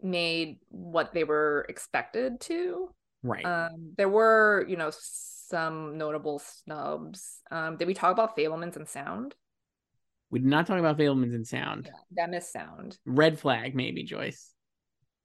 [0.01, 2.89] made what they were expected to.
[3.23, 3.45] Right.
[3.45, 7.39] Um, there were, you know, some notable snubs.
[7.51, 9.35] Um, did we talk about Fabelmans and Sound?
[10.31, 11.89] we did not talk about Fabelmans and sound.
[12.15, 12.97] That missed Sound.
[13.05, 14.53] Red flag, maybe Joyce.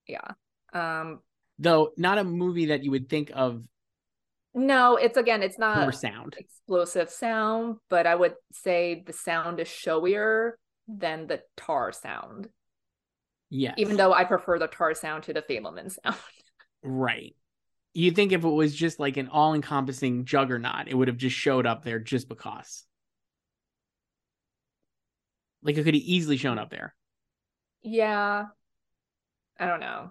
[0.08, 0.32] Yeah.
[0.72, 1.20] Um,
[1.58, 3.62] though not a movie that you would think of
[4.56, 6.36] no, it's again, it's not sound.
[6.38, 10.52] explosive sound, but I would say the sound is showier
[10.86, 12.48] than the tar sound.
[13.50, 13.74] Yes.
[13.78, 16.16] Even though I prefer the tar sound to the Fabelman sound.
[16.82, 17.34] Right.
[17.94, 21.36] You think if it was just like an all encompassing juggernaut, it would have just
[21.36, 22.84] showed up there just because.
[25.62, 26.94] Like it could have easily shown up there.
[27.82, 28.46] yeah.
[29.58, 30.10] I don't know.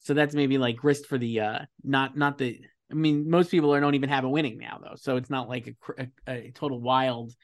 [0.00, 3.74] So that's maybe like grist for the uh not not the I mean most people
[3.74, 4.96] are, don't even have a winning now though.
[4.96, 7.34] So it's not like a a, a total wild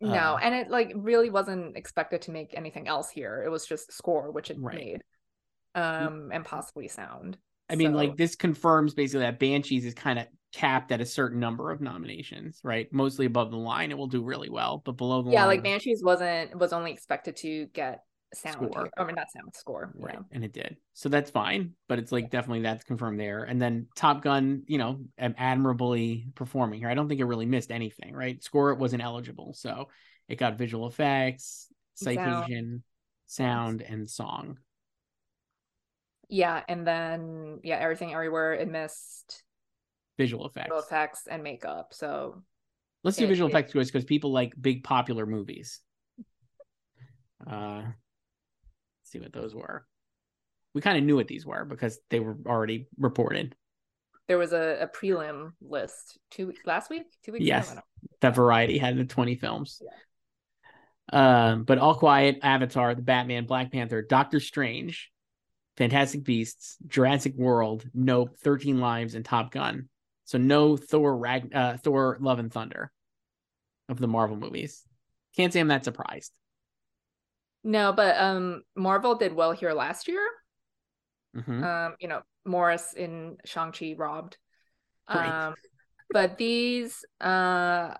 [0.00, 3.42] No, uh, and it like really wasn't expected to make anything else here.
[3.44, 4.74] It was just score, which it Right.
[4.74, 5.02] made.
[5.74, 7.38] Um, and possibly sound.
[7.68, 11.38] I mean, like this confirms basically that Banshees is kind of capped at a certain
[11.38, 12.88] number of nominations, right?
[12.92, 15.62] Mostly above the line, it will do really well, but below the yeah, line, like
[15.62, 18.54] Banshees wasn't was only expected to get sound.
[18.56, 18.82] Score.
[18.84, 18.90] here.
[18.98, 19.92] I mean, not sound score.
[19.96, 20.18] right?
[20.32, 21.72] And it did, so that's fine.
[21.88, 23.44] But it's like definitely that's confirmed there.
[23.44, 26.88] And then Top Gun, you know, admirably performing here.
[26.90, 28.42] I don't think it really missed anything, right?
[28.42, 29.88] Score it wasn't eligible, so
[30.28, 32.16] it got visual effects, Sound.
[32.18, 32.82] citation,
[33.26, 34.58] sound, and song.
[36.28, 39.42] Yeah, and then yeah, everything everywhere it missed
[40.18, 40.66] Visual effects.
[40.66, 41.94] visual effects and makeup.
[41.94, 42.42] So
[43.04, 45.80] Let's do It- visual it- effects because people like big popular movies.
[47.46, 47.82] Uh,
[49.08, 49.86] see what those were.
[50.74, 53.54] We kind of knew what these were because they were already reported.
[54.28, 57.72] there was a, a prelim list two last week, two weeks Yes.
[57.72, 57.80] ago.
[58.20, 59.80] That Variety had the twenty films.
[61.10, 65.10] Um, but All Quiet, Avatar, The Batman, Black Panther, Doctor Strange,
[65.78, 69.88] Fantastic Beasts, Jurassic World, Nope, Thirteen Lives, and Top Gun.
[70.26, 72.92] So no Thor, Rag- uh, Thor, Love and Thunder
[73.88, 74.84] of the Marvel movies.
[75.34, 76.32] Can't say I'm that surprised.
[77.64, 80.26] No, but um Marvel did well here last year.
[81.36, 81.62] Mhm.
[81.62, 84.36] Um, you know, Morris in Shang-Chi robbed.
[85.08, 85.46] Right.
[85.46, 85.54] Um
[86.10, 87.94] but these uh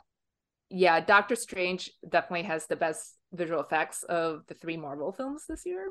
[0.70, 5.64] yeah, Doctor Strange definitely has the best visual effects of the three Marvel films this
[5.64, 5.90] year.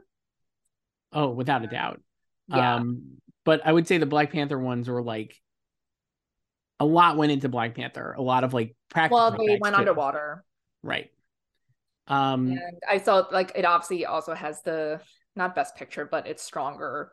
[1.12, 2.02] Oh, without a doubt.
[2.48, 2.76] Yeah.
[2.76, 5.36] Um, but I would say the Black Panther ones were like
[6.80, 8.14] a lot went into Black Panther.
[8.18, 9.18] A lot of like practical.
[9.18, 9.80] well, they went too.
[9.80, 10.44] underwater.
[10.84, 11.12] Right.
[12.08, 15.02] Um, And I saw like it obviously also has the
[15.36, 17.12] not best picture, but it's stronger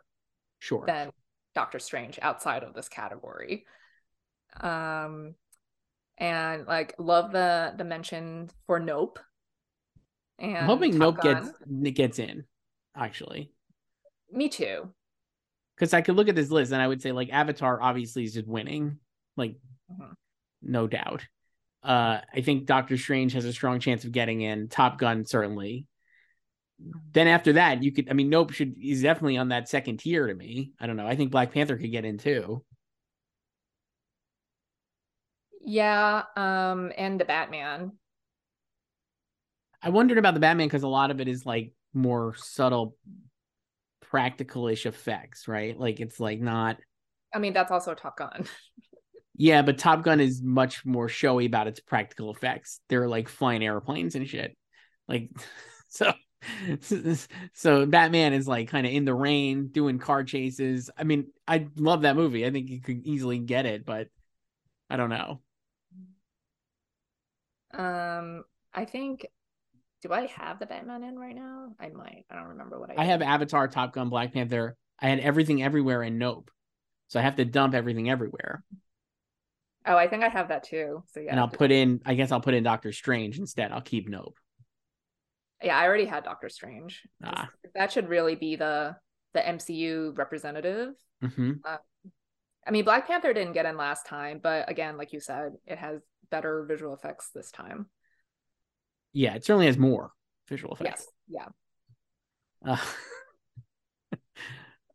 [0.61, 0.85] sure.
[0.87, 1.11] than
[1.55, 3.67] Doctor Strange outside of this category.
[4.61, 5.35] Um
[6.17, 9.19] and like love the the mention for Nope.
[10.39, 11.45] And I'm hoping Top Nope Gun.
[11.45, 12.45] gets it gets in,
[12.97, 13.51] actually.
[14.31, 14.93] me too.
[15.75, 18.35] Because I could look at this list and I would say like Avatar obviously is
[18.35, 18.99] just winning,
[19.37, 19.57] like
[19.91, 20.15] Mhm.
[20.63, 21.27] no doubt.
[21.85, 24.69] Uh, I think Doctor Strange has a strong chance of getting in.
[24.69, 25.87] Top Gun certainly.
[27.13, 28.11] Then after that, you could.
[28.11, 30.73] I mean, Nope should is definitely on that second tier to me.
[30.81, 31.07] I don't know.
[31.07, 32.65] I think Black Panther could get in too.
[35.61, 37.93] Yeah, um and the Batman.
[39.83, 42.97] I wondered about the Batman because a lot of it is like more subtle,
[44.01, 45.79] practical-ish effects, right?
[45.79, 46.79] Like it's like not.
[47.35, 48.47] I mean, that's also Top Gun.
[49.37, 52.81] Yeah, but Top Gun is much more showy about its practical effects.
[52.89, 54.57] They're like flying airplanes and shit.
[55.09, 55.31] Like
[55.89, 56.13] so
[57.53, 60.91] so Batman is like kind of in the rain doing car chases.
[60.97, 62.47] I mean, I love that movie.
[62.47, 64.09] I think you could easily get it, but
[64.91, 65.41] I don't know.
[67.73, 69.27] Um, I think
[70.03, 71.73] do I have the Batman in right now?
[71.81, 72.25] I might.
[72.31, 73.29] I don't remember what I I have did.
[73.29, 74.77] Avatar, Top Gun, Black Panther.
[75.01, 76.51] I had everything everywhere and Nope.
[77.09, 78.63] So I have to dump everything everywhere.
[79.87, 81.03] Oh, I think I have that too.
[81.13, 81.33] So yeah.
[81.33, 83.73] and I'll put in I guess I'll put in Doctor Strange instead.
[83.73, 84.39] I'll keep Nope.
[85.63, 87.03] Yeah, I already had Doctor Strange.
[87.23, 87.49] Ah.
[87.75, 88.97] That should really be the
[89.33, 90.95] the MCU representative.
[91.21, 91.53] hmm
[92.67, 95.77] I mean, Black Panther didn't get in last time, but again, like you said, it
[95.77, 97.91] has better visual effects this time.
[99.13, 100.13] Yeah, it certainly has more
[100.49, 101.07] visual effects.
[101.29, 101.53] Yes.
[102.65, 102.77] Yeah.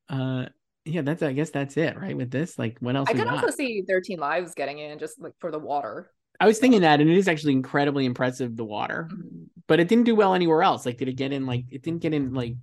[0.09, 0.45] Uh, uh
[0.85, 2.15] yeah, that's I guess that's it, right?
[2.15, 3.35] With this, like what else I could got?
[3.43, 6.11] also see 13 Lives getting in just like for the water.
[6.39, 9.47] I was thinking that, and it is actually incredibly impressive the water, Mhm.
[9.67, 10.85] but it didn't do well anywhere else.
[10.85, 11.45] Like, did it get in?
[11.45, 12.33] Like, it didn't get in.
[12.33, 12.53] Like,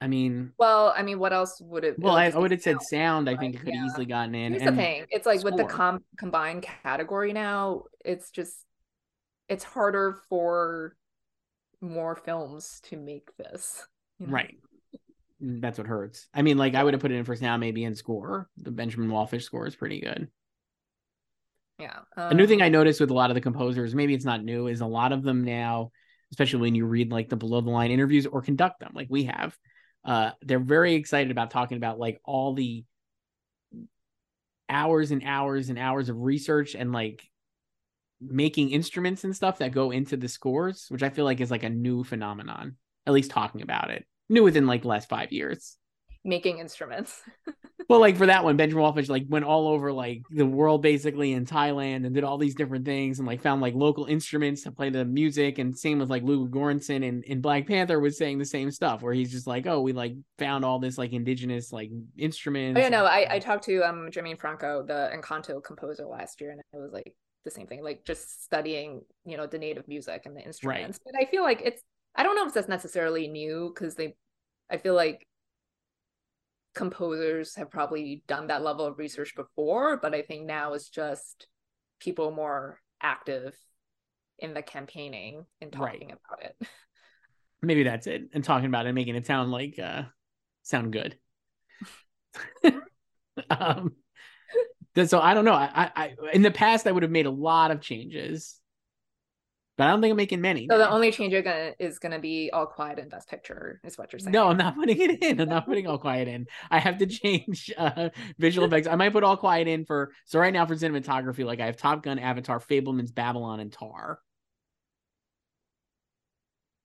[0.00, 1.96] I mean, Well, I mean, what else would it?
[2.00, 3.30] well, I, I would have said sound.
[3.30, 3.86] I think it could Yeah.
[3.86, 4.52] easily gotten in.
[4.54, 8.66] Here's the thing: it's like with the com- combined category now, it's just
[9.48, 10.96] it's harder for
[11.80, 13.86] more films to make this.
[14.18, 14.32] you know?
[14.32, 14.56] right.
[15.44, 16.28] That's what hurts.
[16.32, 18.48] I mean, like I would have put it in for sound, maybe in score.
[18.58, 20.28] The Benjamin Wallfisch score is pretty good.
[21.80, 21.98] Yeah.
[22.16, 24.44] A new thing um, I noticed with a lot of the composers, maybe it's not
[24.44, 25.90] new, is a lot of them now,
[26.30, 29.24] especially when you read like the below the line interviews or conduct them, like we
[29.24, 29.56] have,
[30.04, 32.84] uh, they're very excited about talking about like all the
[34.68, 37.28] hours and hours and hours of research and like
[38.20, 41.64] making instruments and stuff that go into the scores, which I feel like is like
[41.64, 42.76] a new phenomenon.
[43.06, 45.76] At least talking about it, new within like the last five years.
[46.24, 47.20] Making instruments.
[47.88, 51.32] well, like for that one, Benjamin Wallfisch like went all over like the world basically
[51.32, 54.70] in Thailand and did all these different things and like found like local instruments to
[54.70, 55.58] play the music.
[55.58, 59.02] And same with like Lou Göransson and, in Black Panther was saying the same stuff
[59.02, 62.78] where he's just like, oh, we like found all this like indigenous like instruments.
[62.78, 66.52] Oh, yeah, no, I, I talked to um Germaine Franco, the Encanto composer last year,
[66.52, 67.12] and it was like
[67.44, 71.00] the same thing, like just studying, you know, the native music and the instruments.
[71.04, 71.12] Right.
[71.12, 71.82] But I feel like it's
[72.14, 74.14] I don't know if that's necessarily new because they
[74.70, 75.26] I feel like
[76.74, 81.46] composers have probably done that level of research before, but I think now it's just
[82.00, 83.54] people more active
[84.38, 86.18] in the campaigning and talking right.
[86.26, 86.68] about it.
[87.60, 88.30] Maybe that's it.
[88.32, 90.02] And talking about it, making it sound like uh
[90.62, 91.16] sound good.
[93.50, 93.92] um
[95.06, 95.54] so I don't know.
[95.54, 98.60] I, I in the past I would have made a lot of changes,
[99.78, 100.66] but I don't think I'm making many.
[100.70, 103.96] So the only change you're gonna is gonna be all quiet in best picture, is
[103.96, 104.32] what you're saying.
[104.32, 105.40] No, I'm not putting it in.
[105.40, 106.46] I'm not putting all quiet in.
[106.70, 108.86] I have to change uh, visual effects.
[108.86, 111.76] I might put all quiet in for so right now for cinematography, like I have
[111.76, 114.18] Top Gun, Avatar, Fabelman's Babylon, and Tar.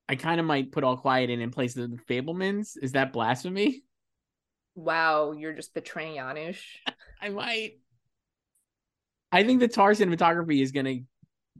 [0.09, 2.77] I kind of might put all quiet in in place of the Fabelmans.
[2.81, 3.83] Is that blasphemy?
[4.75, 6.61] Wow, you're just betraying Janusz.
[7.21, 7.79] I might.
[9.31, 11.01] I think the Tar cinematography is going to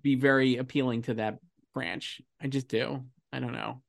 [0.02, 1.40] be very appealing to that
[1.74, 2.22] branch.
[2.42, 3.04] I just do.
[3.32, 3.82] I don't know.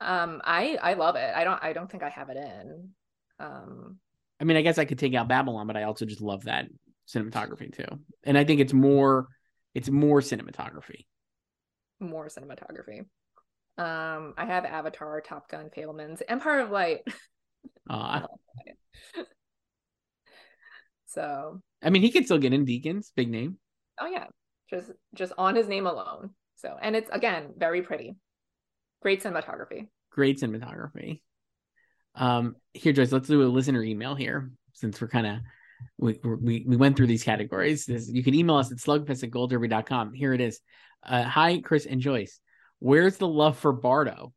[0.00, 1.32] Um, I I love it.
[1.34, 2.90] I don't I don't think I have it in.
[3.38, 3.98] Um,
[4.40, 6.66] I mean, I guess I could take out Babylon, but I also just love that
[7.08, 7.98] cinematography too.
[8.24, 9.28] And I think it's more
[9.74, 11.06] it's more cinematography.
[12.00, 13.06] More cinematography.
[13.76, 17.00] Um, I have Avatar, Top Gun, Fabelman's, Empire of Light.
[17.88, 18.20] Uh,
[21.06, 23.56] so I mean, he could still get in Deakins, big name.
[23.98, 24.26] Oh yeah,
[24.74, 26.30] just just on his name alone.
[26.56, 28.16] So, and it's again very pretty,
[29.02, 29.88] great cinematography.
[30.10, 31.20] Great cinematography.
[32.14, 35.38] Um, here, Joyce, let's do a listener email here since we're kind of
[35.98, 37.86] we, we we went through these categories.
[37.86, 40.12] This, you can email us at slugfest at goldderby.com.
[40.12, 40.60] Here it is.
[41.02, 42.40] Uh, hi, Chris and Joyce.
[42.78, 44.32] Where's the love for Bardo?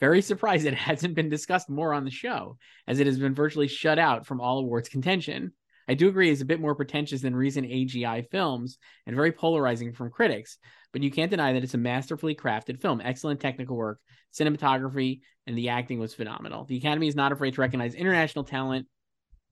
[0.00, 3.68] Very surprised it hasn't been discussed more on the show, as it has been virtually
[3.68, 5.52] shut out from all awards contention.
[5.88, 9.92] I do agree is a bit more pretentious than recent AGI films and very polarizing
[9.92, 10.58] from critics,
[10.92, 13.00] but you can't deny that it's a masterfully crafted film.
[13.02, 13.98] Excellent technical work,
[14.32, 16.64] cinematography, and the acting was phenomenal.
[16.64, 18.86] The Academy is not afraid to recognize international talent.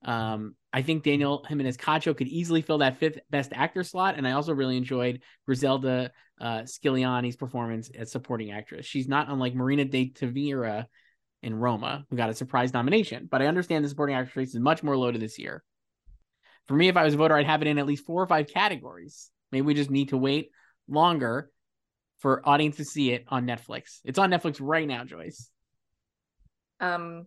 [0.04, 4.26] Um, I think Daniel Jimenez Cacho could easily fill that fifth best actor slot, and
[4.26, 6.10] I also really enjoyed Griselda
[6.40, 8.86] uh, Siciliani's performance as supporting actress.
[8.86, 10.86] She's not unlike Marina de Tavira
[11.42, 14.82] in Roma, who got a surprise nomination, but I understand the supporting actress is much
[14.82, 15.62] more loaded this year.
[16.68, 18.26] For me, if I was a voter, I'd have it in at least four or
[18.26, 19.30] five categories.
[19.50, 20.50] Maybe we just need to wait
[20.88, 21.50] longer
[22.18, 24.00] for audience to see it on Netflix.
[24.04, 25.50] It's on Netflix right now, Joyce.
[26.78, 27.26] Um,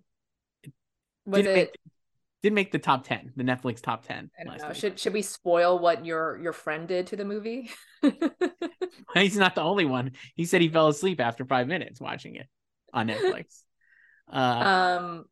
[1.25, 1.75] was didn't it make,
[2.41, 4.29] didn't make the top ten, the Netflix top ten.
[4.39, 4.73] I don't know.
[4.73, 7.71] Should should we spoil what your your friend did to the movie?
[9.13, 10.11] He's not the only one.
[10.35, 12.47] He said he fell asleep after five minutes watching it
[12.93, 13.61] on Netflix.
[14.31, 15.25] Uh, um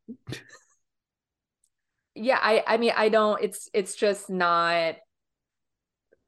[2.16, 4.96] yeah i i mean i don't it's it's just not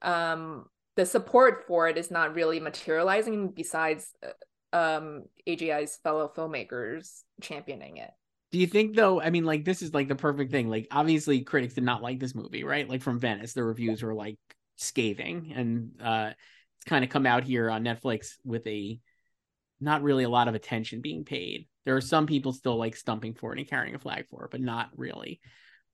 [0.02, 0.66] um
[0.96, 7.98] the support for it is not really materializing besides uh, um agi's fellow filmmakers championing
[7.98, 8.10] it.
[8.52, 10.68] Do you think though i mean like this is like the perfect thing.
[10.68, 12.88] Like obviously critics did not like this movie right?
[12.88, 14.38] Like from venice the reviews were like
[14.76, 16.32] scathing and uh
[16.78, 18.98] it's kind of come out here on netflix with a
[19.80, 21.66] not really a lot of attention being paid.
[21.84, 24.50] There are some people still like stumping for it and carrying a flag for it
[24.50, 25.40] but not really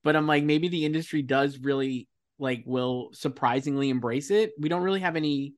[0.03, 4.53] but I'm like, maybe the industry does really like will surprisingly embrace it.
[4.59, 5.55] We don't really have any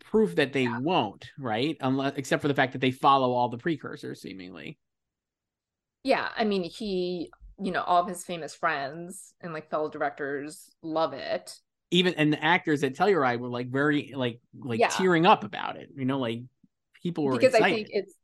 [0.00, 0.78] proof that they yeah.
[0.78, 1.76] won't, right?
[1.80, 4.78] Unless except for the fact that they follow all the precursors seemingly.
[6.02, 10.70] Yeah, I mean, he, you know, all of his famous friends and like fellow directors
[10.82, 11.58] love it.
[11.90, 14.88] Even and the actors at Telluride were like very like like yeah.
[14.88, 15.90] tearing up about it.
[15.94, 16.42] You know, like
[17.02, 17.72] people were because excited.
[17.72, 18.14] I think it's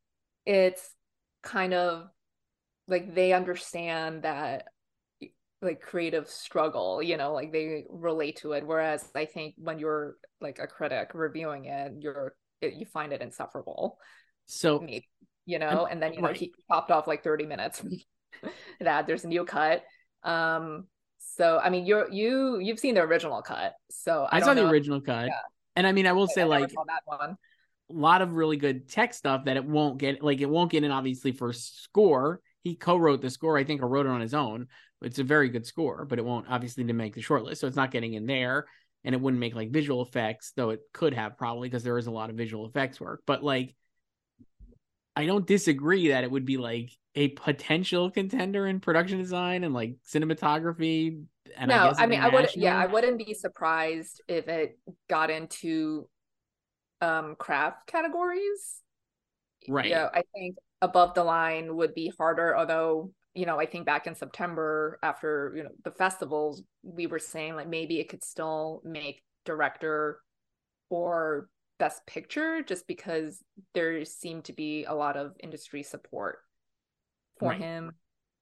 [0.47, 0.91] it's
[1.43, 2.09] kind of
[2.89, 4.68] like they understand that
[5.62, 10.16] like creative struggle you know like they relate to it whereas i think when you're
[10.40, 13.98] like a critic reviewing it you're it, you find it insufferable
[14.46, 14.86] so
[15.46, 16.36] you know and then you know right.
[16.36, 17.82] he popped off like 30 minutes
[18.80, 19.84] that there's a new cut
[20.22, 20.86] um
[21.18, 24.66] so i mean you're you you've seen the original cut so i, I saw the
[24.66, 25.40] original cut yeah.
[25.76, 27.36] and i mean i will say I like that one
[27.90, 30.84] a lot of really good tech stuff that it won't get like it won't get
[30.84, 32.40] in obviously for score.
[32.62, 34.68] He co-wrote the score, I think, or wrote it on his own.
[35.03, 37.59] It's a very good score, but it won't obviously to make the shortlist.
[37.59, 38.66] So it's not getting in there.
[39.03, 42.07] And it wouldn't make like visual effects, though it could have probably because there is
[42.07, 43.22] a lot of visual effects work.
[43.26, 43.74] But like
[45.16, 49.74] I don't disagree that it would be like a potential contender in production design and
[49.74, 51.24] like cinematography.
[51.57, 54.78] And no, I, I mean I would yeah, I wouldn't be surprised if it
[55.09, 56.09] got into
[57.01, 58.80] um craft categories.
[59.68, 59.88] Right.
[59.88, 64.07] Yeah, I think above the line would be harder, although you know, I think back
[64.07, 68.83] in September after, you know, the festivals, we were saying like maybe it could still
[68.85, 70.20] make director
[70.91, 76.39] or best picture just because there seemed to be a lot of industry support
[77.39, 77.93] for him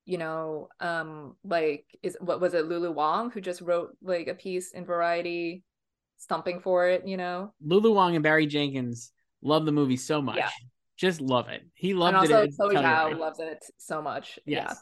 [0.07, 4.35] you know um like is what was it lulu wang who just wrote like a
[4.35, 5.63] piece in variety
[6.17, 7.53] stumping for it you know?
[7.65, 10.37] Lulu wang and barry jenkins love the movie so much.
[10.37, 10.51] yeah.
[10.99, 12.31] Just love it he loved it.
[12.31, 14.77] and also, it Chloe Zhao loves it so much yes.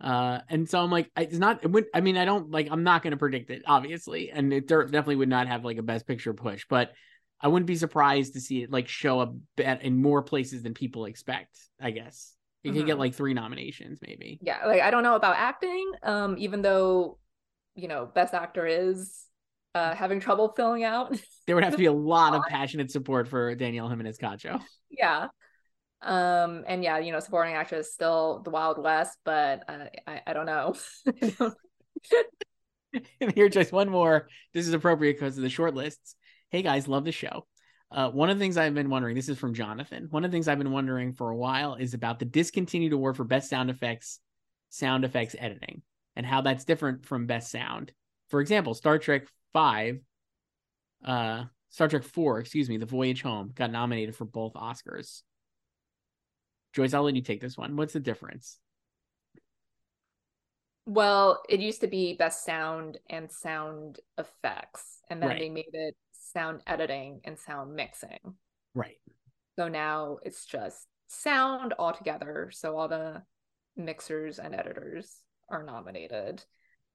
[0.00, 2.68] yeah uh and so i'm like it's not it would i mean i don't like
[2.70, 5.82] i'm not going to predict it obviously and it definitely would not have like a
[5.82, 6.92] best picture push but
[7.38, 11.04] i wouldn't be surprised to see it like show up in more places than people
[11.04, 12.80] expect i guess you mm-hmm.
[12.80, 14.38] could get like three nominations, maybe.
[14.42, 15.90] Yeah, like I don't know about acting.
[16.02, 17.18] Um, even though,
[17.74, 19.24] you know, best actor is
[19.74, 21.18] uh having trouble filling out.
[21.46, 24.60] There would have to be a lot of passionate support for Daniel Jimenez Cacho.
[24.90, 25.28] Yeah.
[26.02, 30.32] Um, and yeah, you know, supporting actress still the Wild West, but uh, I I
[30.32, 30.74] don't know.
[33.20, 34.28] and here, just one more.
[34.54, 36.14] This is appropriate because of the short lists.
[36.50, 37.46] Hey guys, love the show.
[37.90, 40.06] Uh, one of the things I've been wondering, this is from Jonathan.
[40.10, 43.16] One of the things I've been wondering for a while is about the discontinued award
[43.16, 44.20] for best sound effects,
[44.68, 45.82] sound effects editing,
[46.14, 47.92] and how that's different from best sound.
[48.28, 49.98] For example, Star Trek Five,
[51.04, 55.22] uh, Star Trek Four, excuse me, The Voyage Home got nominated for both Oscars.
[56.72, 57.76] Joyce, I'll let you take this one.
[57.76, 58.58] What's the difference?
[60.86, 65.38] Well, it used to be best sound and sound effects, and then right.
[65.38, 68.34] they made it sound editing and sound mixing.
[68.74, 68.98] Right.
[69.58, 72.50] So now it's just sound altogether.
[72.52, 73.22] So all the
[73.76, 75.16] mixers and editors
[75.48, 76.42] are nominated.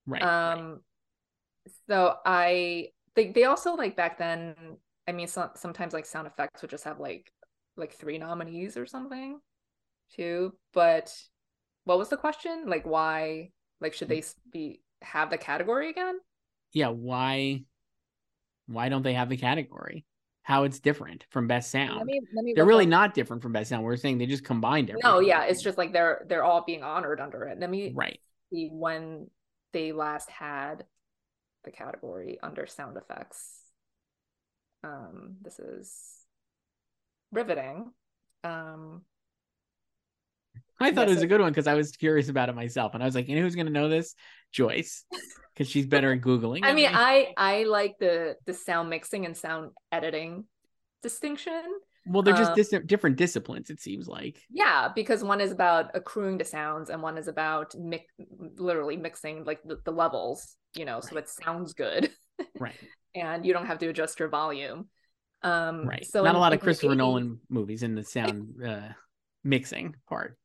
[0.06, 0.22] Right.
[0.22, 1.74] Um right.
[1.90, 4.56] so I think they also like back then
[5.08, 7.32] I mean so, sometimes like sound effects would just have like
[7.78, 9.40] like three nominees or something
[10.16, 11.14] too, but
[11.86, 12.66] what was the question?
[12.68, 13.52] Like why
[13.82, 16.20] like should they be have the category again?
[16.74, 17.64] Yeah, why
[18.68, 20.06] why don't they have the category?
[20.44, 21.98] How it's different from best sound?
[21.98, 22.90] Let me, let me they're really up.
[22.90, 23.84] not different from best sound.
[23.84, 24.98] We're saying they just combined it.
[25.04, 27.60] No, yeah, it's just like they're they're all being honored under it.
[27.60, 28.20] Let me right
[28.52, 29.30] see when
[29.74, 30.86] they last had
[31.64, 33.60] the category under sound effects.
[34.84, 35.92] Um, this is
[37.32, 37.92] riveting.
[38.44, 39.02] Um,
[40.80, 43.04] I thought it was a good one because I was curious about it myself, and
[43.04, 44.14] I was like, you know who's going to know this?
[44.52, 45.06] Joyce,
[45.54, 46.62] because she's better at googling.
[46.64, 50.46] I mean, I I like the the sound mixing and sound editing
[51.02, 51.64] distinction.
[52.08, 53.70] Well, they're just um, dis- different disciplines.
[53.70, 54.38] It seems like.
[54.50, 58.06] Yeah, because one is about accruing the sounds, and one is about mi-
[58.58, 60.56] literally mixing like the, the levels.
[60.76, 61.04] You know, right.
[61.04, 62.12] so it sounds good.
[62.60, 62.76] right.
[63.16, 64.90] and you don't have to adjust your volume.
[65.42, 66.06] Um, right.
[66.06, 68.56] So not in, a lot of Christopher Nolan movies in the sound.
[68.64, 68.90] Uh,
[69.46, 70.38] mixing part.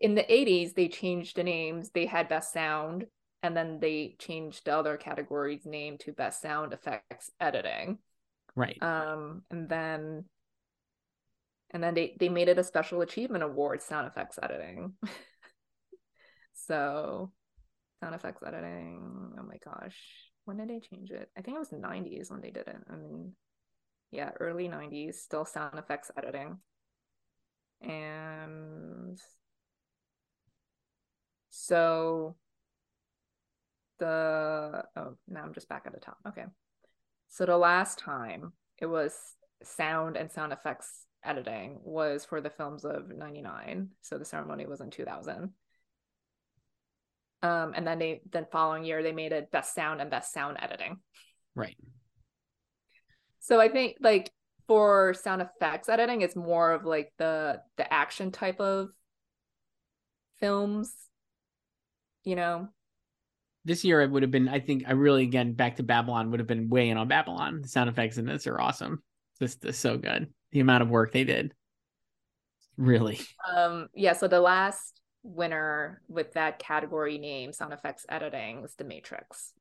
[0.00, 1.90] In the 80s, they changed the names.
[1.90, 3.06] They had best sound,
[3.42, 7.98] and then they changed the other categories name to best sound effects editing.
[8.54, 8.80] Right.
[8.80, 10.26] Um, and then
[11.70, 14.92] and then they they made it a special achievement award, sound effects editing.
[16.54, 17.32] so
[18.00, 19.32] sound effects editing.
[19.38, 19.96] Oh my gosh.
[20.44, 21.30] When did they change it?
[21.36, 22.76] I think it was the 90s when they did it.
[22.90, 23.32] I mean,
[24.10, 26.58] yeah, early 90s, still sound effects editing
[27.82, 29.18] and
[31.50, 32.36] so
[33.98, 36.18] the oh now I'm just back at the top.
[36.28, 36.44] Okay.
[37.28, 39.16] So the last time it was
[39.62, 43.90] sound and sound effects editing was for the films of 99.
[44.02, 45.50] So the ceremony was in 2000.
[47.44, 50.58] Um, and then they then following year they made it best sound and best sound
[50.60, 50.98] editing.
[51.54, 51.76] Right.
[53.40, 54.30] So I think like
[54.66, 58.88] for sound effects editing it's more of like the the action type of
[60.40, 60.94] films
[62.24, 62.68] you know?
[63.64, 66.40] This year it would have been i think i really again back to babylon would
[66.40, 67.62] have been way in on babylon.
[67.62, 69.02] The sound effects in this are awesome.
[69.38, 70.32] This is so good.
[70.50, 71.54] The amount of work they did.
[72.76, 73.20] Really.
[73.52, 78.84] Um yeah so the last winner with that category name sound effects editing was the
[78.84, 79.52] matrix.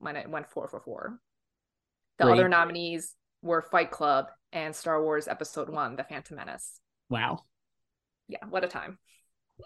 [0.00, 1.18] When it went four for four.
[2.18, 2.34] The Great.
[2.34, 6.80] other nominees were Fight Club, and Star Wars Episode One: The Phantom Menace.
[7.08, 7.44] Wow.
[8.28, 8.98] Yeah, what a time.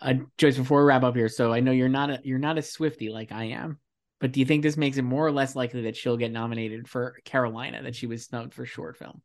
[0.01, 2.59] Uh, Joyce, before we wrap up here, so I know you're not a you're not
[2.59, 3.79] a Swifty like I am,
[4.21, 6.89] but do you think this makes it more or less likely that she'll get nominated
[6.89, 9.23] for Carolina that she was snubbed for short film?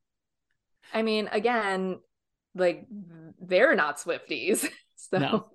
[0.93, 1.99] I mean, again,
[2.55, 2.85] like
[3.41, 5.49] they're not Swifties, so No.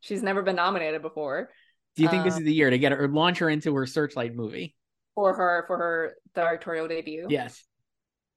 [0.00, 1.48] she's never been nominated before
[1.96, 3.74] Do you think this Uh, is the year to get her or launch her into
[3.76, 4.74] her Searchlight movie?
[5.14, 7.26] for her for her directorial debut.
[7.30, 7.64] Yes.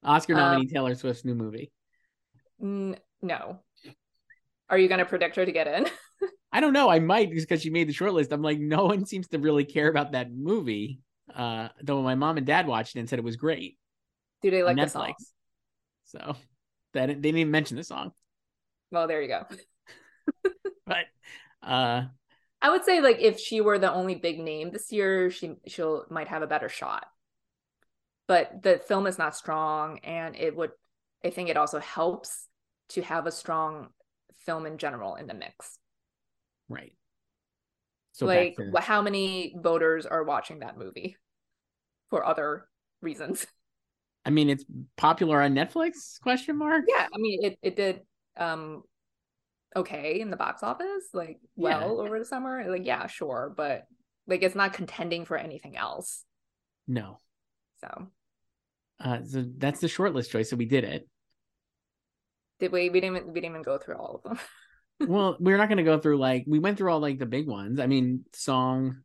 [0.04, 1.72] Oscar Um, nominee Taylor Swift's new movie.
[2.62, 3.60] N- no.
[4.70, 5.88] Are you going to predict her to get in?
[6.52, 6.90] I don't know.
[6.90, 8.32] I might because she made the short list.
[8.32, 11.00] I'm like, no one seems to really care about that movie.
[11.34, 13.78] Uh, though my mom and dad watched it and said it was great.
[14.42, 14.90] Do they like the Netflix.
[14.90, 15.14] song?
[16.06, 16.36] So
[16.94, 18.12] that they didn't even mention the song.
[18.92, 19.46] Well, there you go.
[20.86, 21.06] But
[21.62, 22.04] uh
[22.62, 26.06] I would say like if she were the only big name this year, she she'll
[26.10, 27.06] might have a better shot.
[28.28, 30.72] But the film is not strong, and it would.
[31.24, 32.48] I think it also helps
[32.90, 33.88] to have a strong
[34.46, 35.80] film in general in the mix.
[36.70, 36.94] right.
[38.14, 41.18] So like, to- how many voters are watching that movie
[42.10, 42.68] for other
[43.02, 43.46] reasons?
[44.26, 44.66] I mean, it's
[44.98, 46.20] popular on Netflix?
[46.22, 46.86] Question mark.
[46.88, 48.02] Yeah, I mean, it it did
[48.36, 48.84] um
[49.76, 51.80] okay in the box office, like Yeah.
[51.80, 52.70] well over the summer.
[52.70, 53.86] Like, yeah, sure, but
[54.26, 56.26] like it's not contending for anything else.
[56.88, 57.20] No.
[57.82, 58.08] So
[59.00, 60.50] Uh, so that's the short list choice.
[60.50, 61.08] So we did it.
[62.60, 62.90] did we?
[62.90, 64.40] We didn't even, we didn't even go through all of them.
[65.08, 67.48] well, we're not going to go through like we went through all like the big
[67.48, 67.80] ones.
[67.80, 69.04] I mean, song,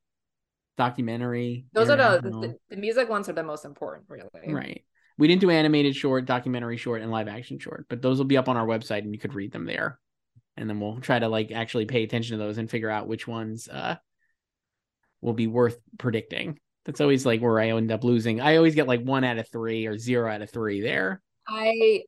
[0.79, 1.67] documentary.
[1.73, 4.53] Those are the, the the music ones are the most important, really.
[4.53, 4.85] right.
[5.19, 8.39] We didn't do animated short, documentary short, and live action short, but those will be
[8.39, 9.99] up on our website and you could read them there.
[10.57, 13.29] And then we'll try to like actually pay attention to those and figure out which
[13.29, 13.97] ones uh
[15.21, 16.59] will be worth predicting.
[16.85, 18.41] That's always like where I end up losing.
[18.41, 21.21] I always get like one out of three or zero out of three there.
[21.47, 22.03] I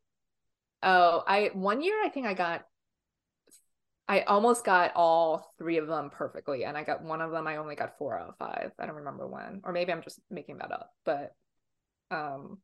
[0.82, 2.64] oh I one year I think I got
[4.06, 7.46] I almost got all three of them perfectly, and I got one of them.
[7.46, 8.72] I only got four out of five.
[8.78, 10.90] I don't remember when, or maybe I'm just making that up.
[11.06, 11.32] But
[12.10, 12.58] um,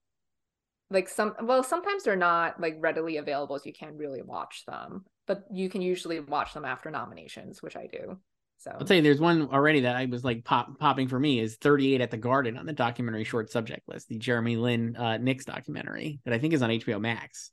[0.90, 5.06] like some well, sometimes they're not like readily available, so you can't really watch them.
[5.26, 8.18] But you can usually watch them after nominations, which I do.
[8.60, 11.40] So I'll tell you, there's one already that I was like pop popping for me
[11.40, 15.16] is 38 at the Garden on the documentary short subject list, the Jeremy Lin uh,
[15.16, 17.52] Knicks documentary that I think is on HBO Max.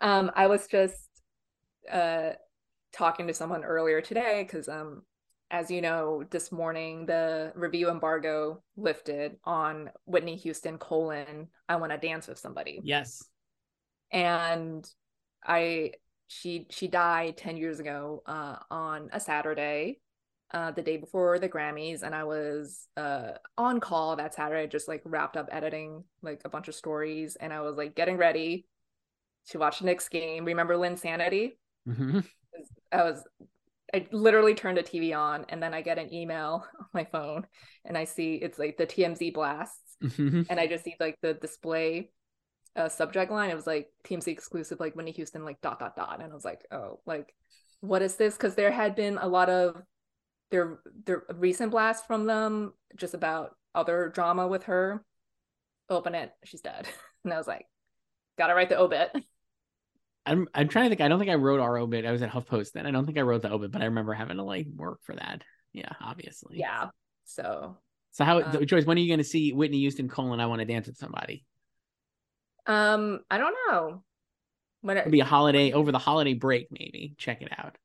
[0.00, 1.08] Um, I was just
[1.90, 2.30] uh
[2.92, 5.02] talking to someone earlier today because um
[5.52, 11.96] as you know, this morning the review embargo lifted on Whitney Houston colon I wanna
[11.96, 12.80] dance with somebody.
[12.82, 13.24] Yes.
[14.10, 14.84] And
[15.46, 15.92] I
[16.26, 20.00] she she died 10 years ago uh on a Saturday.
[20.52, 24.86] Uh, the day before the Grammys, and I was uh on call that Saturday, just
[24.86, 28.66] like wrapped up editing like a bunch of stories, and I was like getting ready
[29.48, 30.44] to watch the Knicks game.
[30.44, 31.52] Remember Linsanity?
[31.86, 32.20] hmm
[32.92, 33.24] I was
[33.94, 37.46] I literally turned the TV on and then I get an email on my phone
[37.84, 41.34] and I see it's like the TMZ blasts hmm and I just see like the
[41.34, 42.10] display
[42.76, 43.50] uh subject line.
[43.50, 46.44] It was like TMZ exclusive like Whitney Houston like dot dot dot and I was
[46.46, 47.34] like, "Oh, like
[47.80, 49.82] what is this?" cuz there had been a lot of
[50.54, 55.04] their their recent blast from them just about other drama with her.
[55.90, 56.86] Open it, she's dead.
[57.24, 57.64] And I was like,
[58.36, 59.10] "Got to write the obit."
[60.26, 61.00] I'm I'm trying to think.
[61.00, 62.04] I don't think I wrote our obit.
[62.04, 62.86] I was at HuffPost then.
[62.86, 65.14] I don't think I wrote the obit, but I remember having to like work for
[65.14, 65.42] that.
[65.72, 66.58] Yeah, obviously.
[66.58, 66.90] Yeah.
[67.24, 67.78] So,
[68.12, 68.84] So how, Um, Joyce?
[68.84, 71.46] When are you going to see Whitney Houston colon I want to dance with somebody?
[72.66, 74.02] um I don't know.
[74.82, 77.14] When It'll be a holiday over the holiday break, maybe.
[77.16, 77.78] Check it out.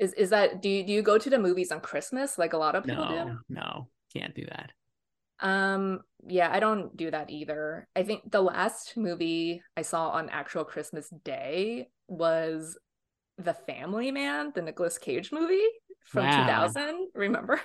[0.00, 2.58] Is is that do you do you go to the movies on Christmas like a
[2.58, 4.72] lot of people No, no, can't do that.
[5.40, 7.86] Um yeah, I don't do that either.
[7.94, 12.78] I think the last movie I saw on actual Christmas Day was
[13.38, 15.68] The Family Man, the Nicolas Cage movie
[16.06, 16.66] from Wow.
[16.66, 17.60] 2000, remember?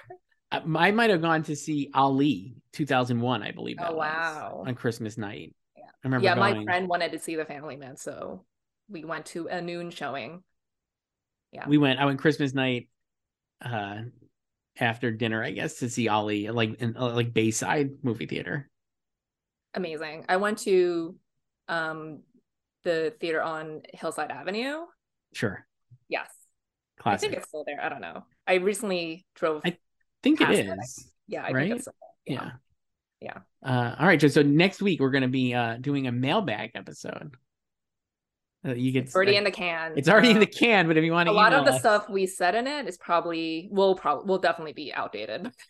[0.52, 3.78] I, I might have gone to see Ali 2001, I believe.
[3.78, 4.64] That Oh, wow.
[4.68, 5.56] on Christmas night.
[5.76, 5.84] Yeah.
[6.04, 6.26] I remember.
[6.26, 8.46] yeah, my friend wanted to see The Family Man, so
[8.90, 10.44] we went to a noon showing.
[11.52, 11.68] Yeah.
[11.68, 12.00] We went.
[12.00, 12.90] I went Christmas night,
[13.64, 14.02] uh,
[14.80, 18.70] after dinner, I guess, to see Ali like in uh, like Bayside movie theater.
[19.74, 20.26] Amazing.
[20.30, 21.16] I went to
[21.68, 22.22] um
[22.84, 24.82] the theater on Hillside Avenue.
[25.34, 25.66] Sure,
[26.08, 26.30] Yes.
[27.04, 27.84] I think it's still there.
[27.84, 28.26] I don't know.
[28.48, 29.62] I recently drove.
[29.66, 29.78] I
[30.24, 30.68] think it is.
[30.68, 31.68] it, yeah, I right?
[31.68, 31.94] think it's there.
[32.26, 32.52] Yeah.
[33.22, 33.38] Yeah.
[33.64, 34.20] Uh, all right.
[34.20, 37.36] So, so next week we're going to be uh, doing a mailbag episode.
[38.66, 39.94] Uh, you get It's already like- in the can.
[39.96, 41.80] It's already in the can, but if you want to, a lot of the us-
[41.80, 45.52] stuff we said in it is probably will probably will definitely be outdated.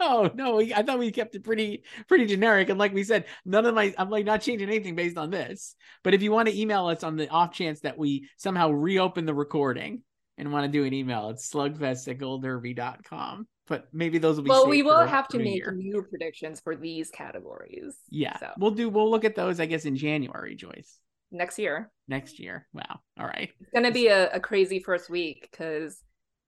[0.00, 2.68] No, no, we, I thought we kept it pretty pretty generic.
[2.68, 5.76] And like we said, none of my I'm like not changing anything based on this.
[6.02, 9.24] But if you want to email us on the off chance that we somehow reopen
[9.24, 10.02] the recording
[10.36, 13.46] and want to do an email, it's slugfest at goldderby.com.
[13.66, 15.72] But maybe those will be well, we will have to make year.
[15.74, 17.96] new predictions for these categories.
[18.10, 18.36] Yeah.
[18.40, 20.98] So We'll do we'll look at those, I guess, in January, Joyce.
[21.32, 21.90] Next year.
[22.06, 22.68] Next year.
[22.74, 23.00] Wow.
[23.18, 23.50] All right.
[23.60, 26.02] It's gonna be a, a crazy first week because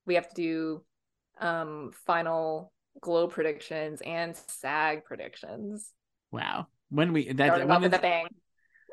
[0.07, 0.85] we have to do
[1.41, 5.91] um final Globe predictions and SAG predictions.
[6.31, 6.67] Wow.
[6.91, 8.27] When we that when is, a bang.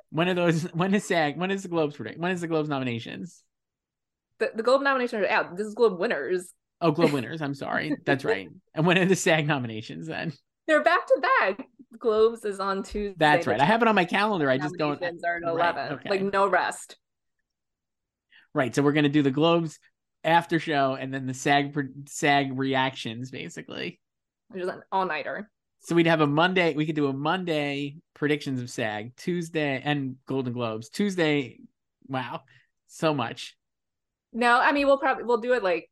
[0.10, 2.70] when are those when is SAG when is the Globes predict when is the Globes
[2.70, 3.44] nominations?
[4.40, 5.58] The, the Globe nominations are out.
[5.58, 6.54] This is Globe winners.
[6.80, 7.42] Oh, Globe winners.
[7.42, 7.96] I'm sorry.
[8.06, 8.50] That's right.
[8.74, 10.32] And when are the SAG nominations then?
[10.66, 11.68] They're back to back.
[12.00, 13.16] Globes is on Tuesday.
[13.18, 13.60] That's right.
[13.60, 14.50] I have it on my calendar.
[14.50, 15.02] I just don't.
[15.02, 15.94] are at right, 11.
[15.94, 16.10] okay.
[16.10, 16.98] Like no rest.
[18.54, 18.74] Right.
[18.74, 19.80] So we're gonna do the Globes
[20.24, 21.76] after show and then the SAG
[22.08, 24.00] SAG reactions basically.
[24.50, 25.50] Which is an all nighter.
[25.82, 26.74] So we'd have a Monday.
[26.76, 30.90] We could do a Monday predictions of SAG, Tuesday and Golden Globes.
[30.90, 31.60] Tuesday.
[32.08, 32.42] Wow,
[32.88, 33.56] so much
[34.34, 35.90] No, I mean we'll probably we'll do it like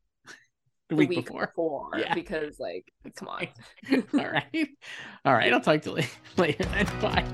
[0.89, 1.47] the the week, week, before.
[1.47, 2.13] before, Yeah.
[2.13, 3.47] because like come on.
[4.13, 4.69] All right.
[5.25, 5.53] All right.
[5.53, 6.03] I'll talk to you
[6.37, 6.85] later then.
[7.01, 7.25] Bye.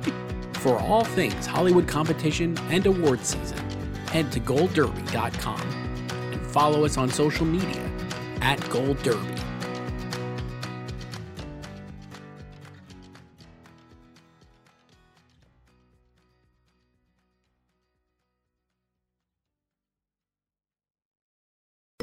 [0.59, 3.57] For all things Hollywood competition and award season,
[4.11, 7.89] head to goldderby.com and follow us on social media
[8.41, 9.41] at Gold Derby.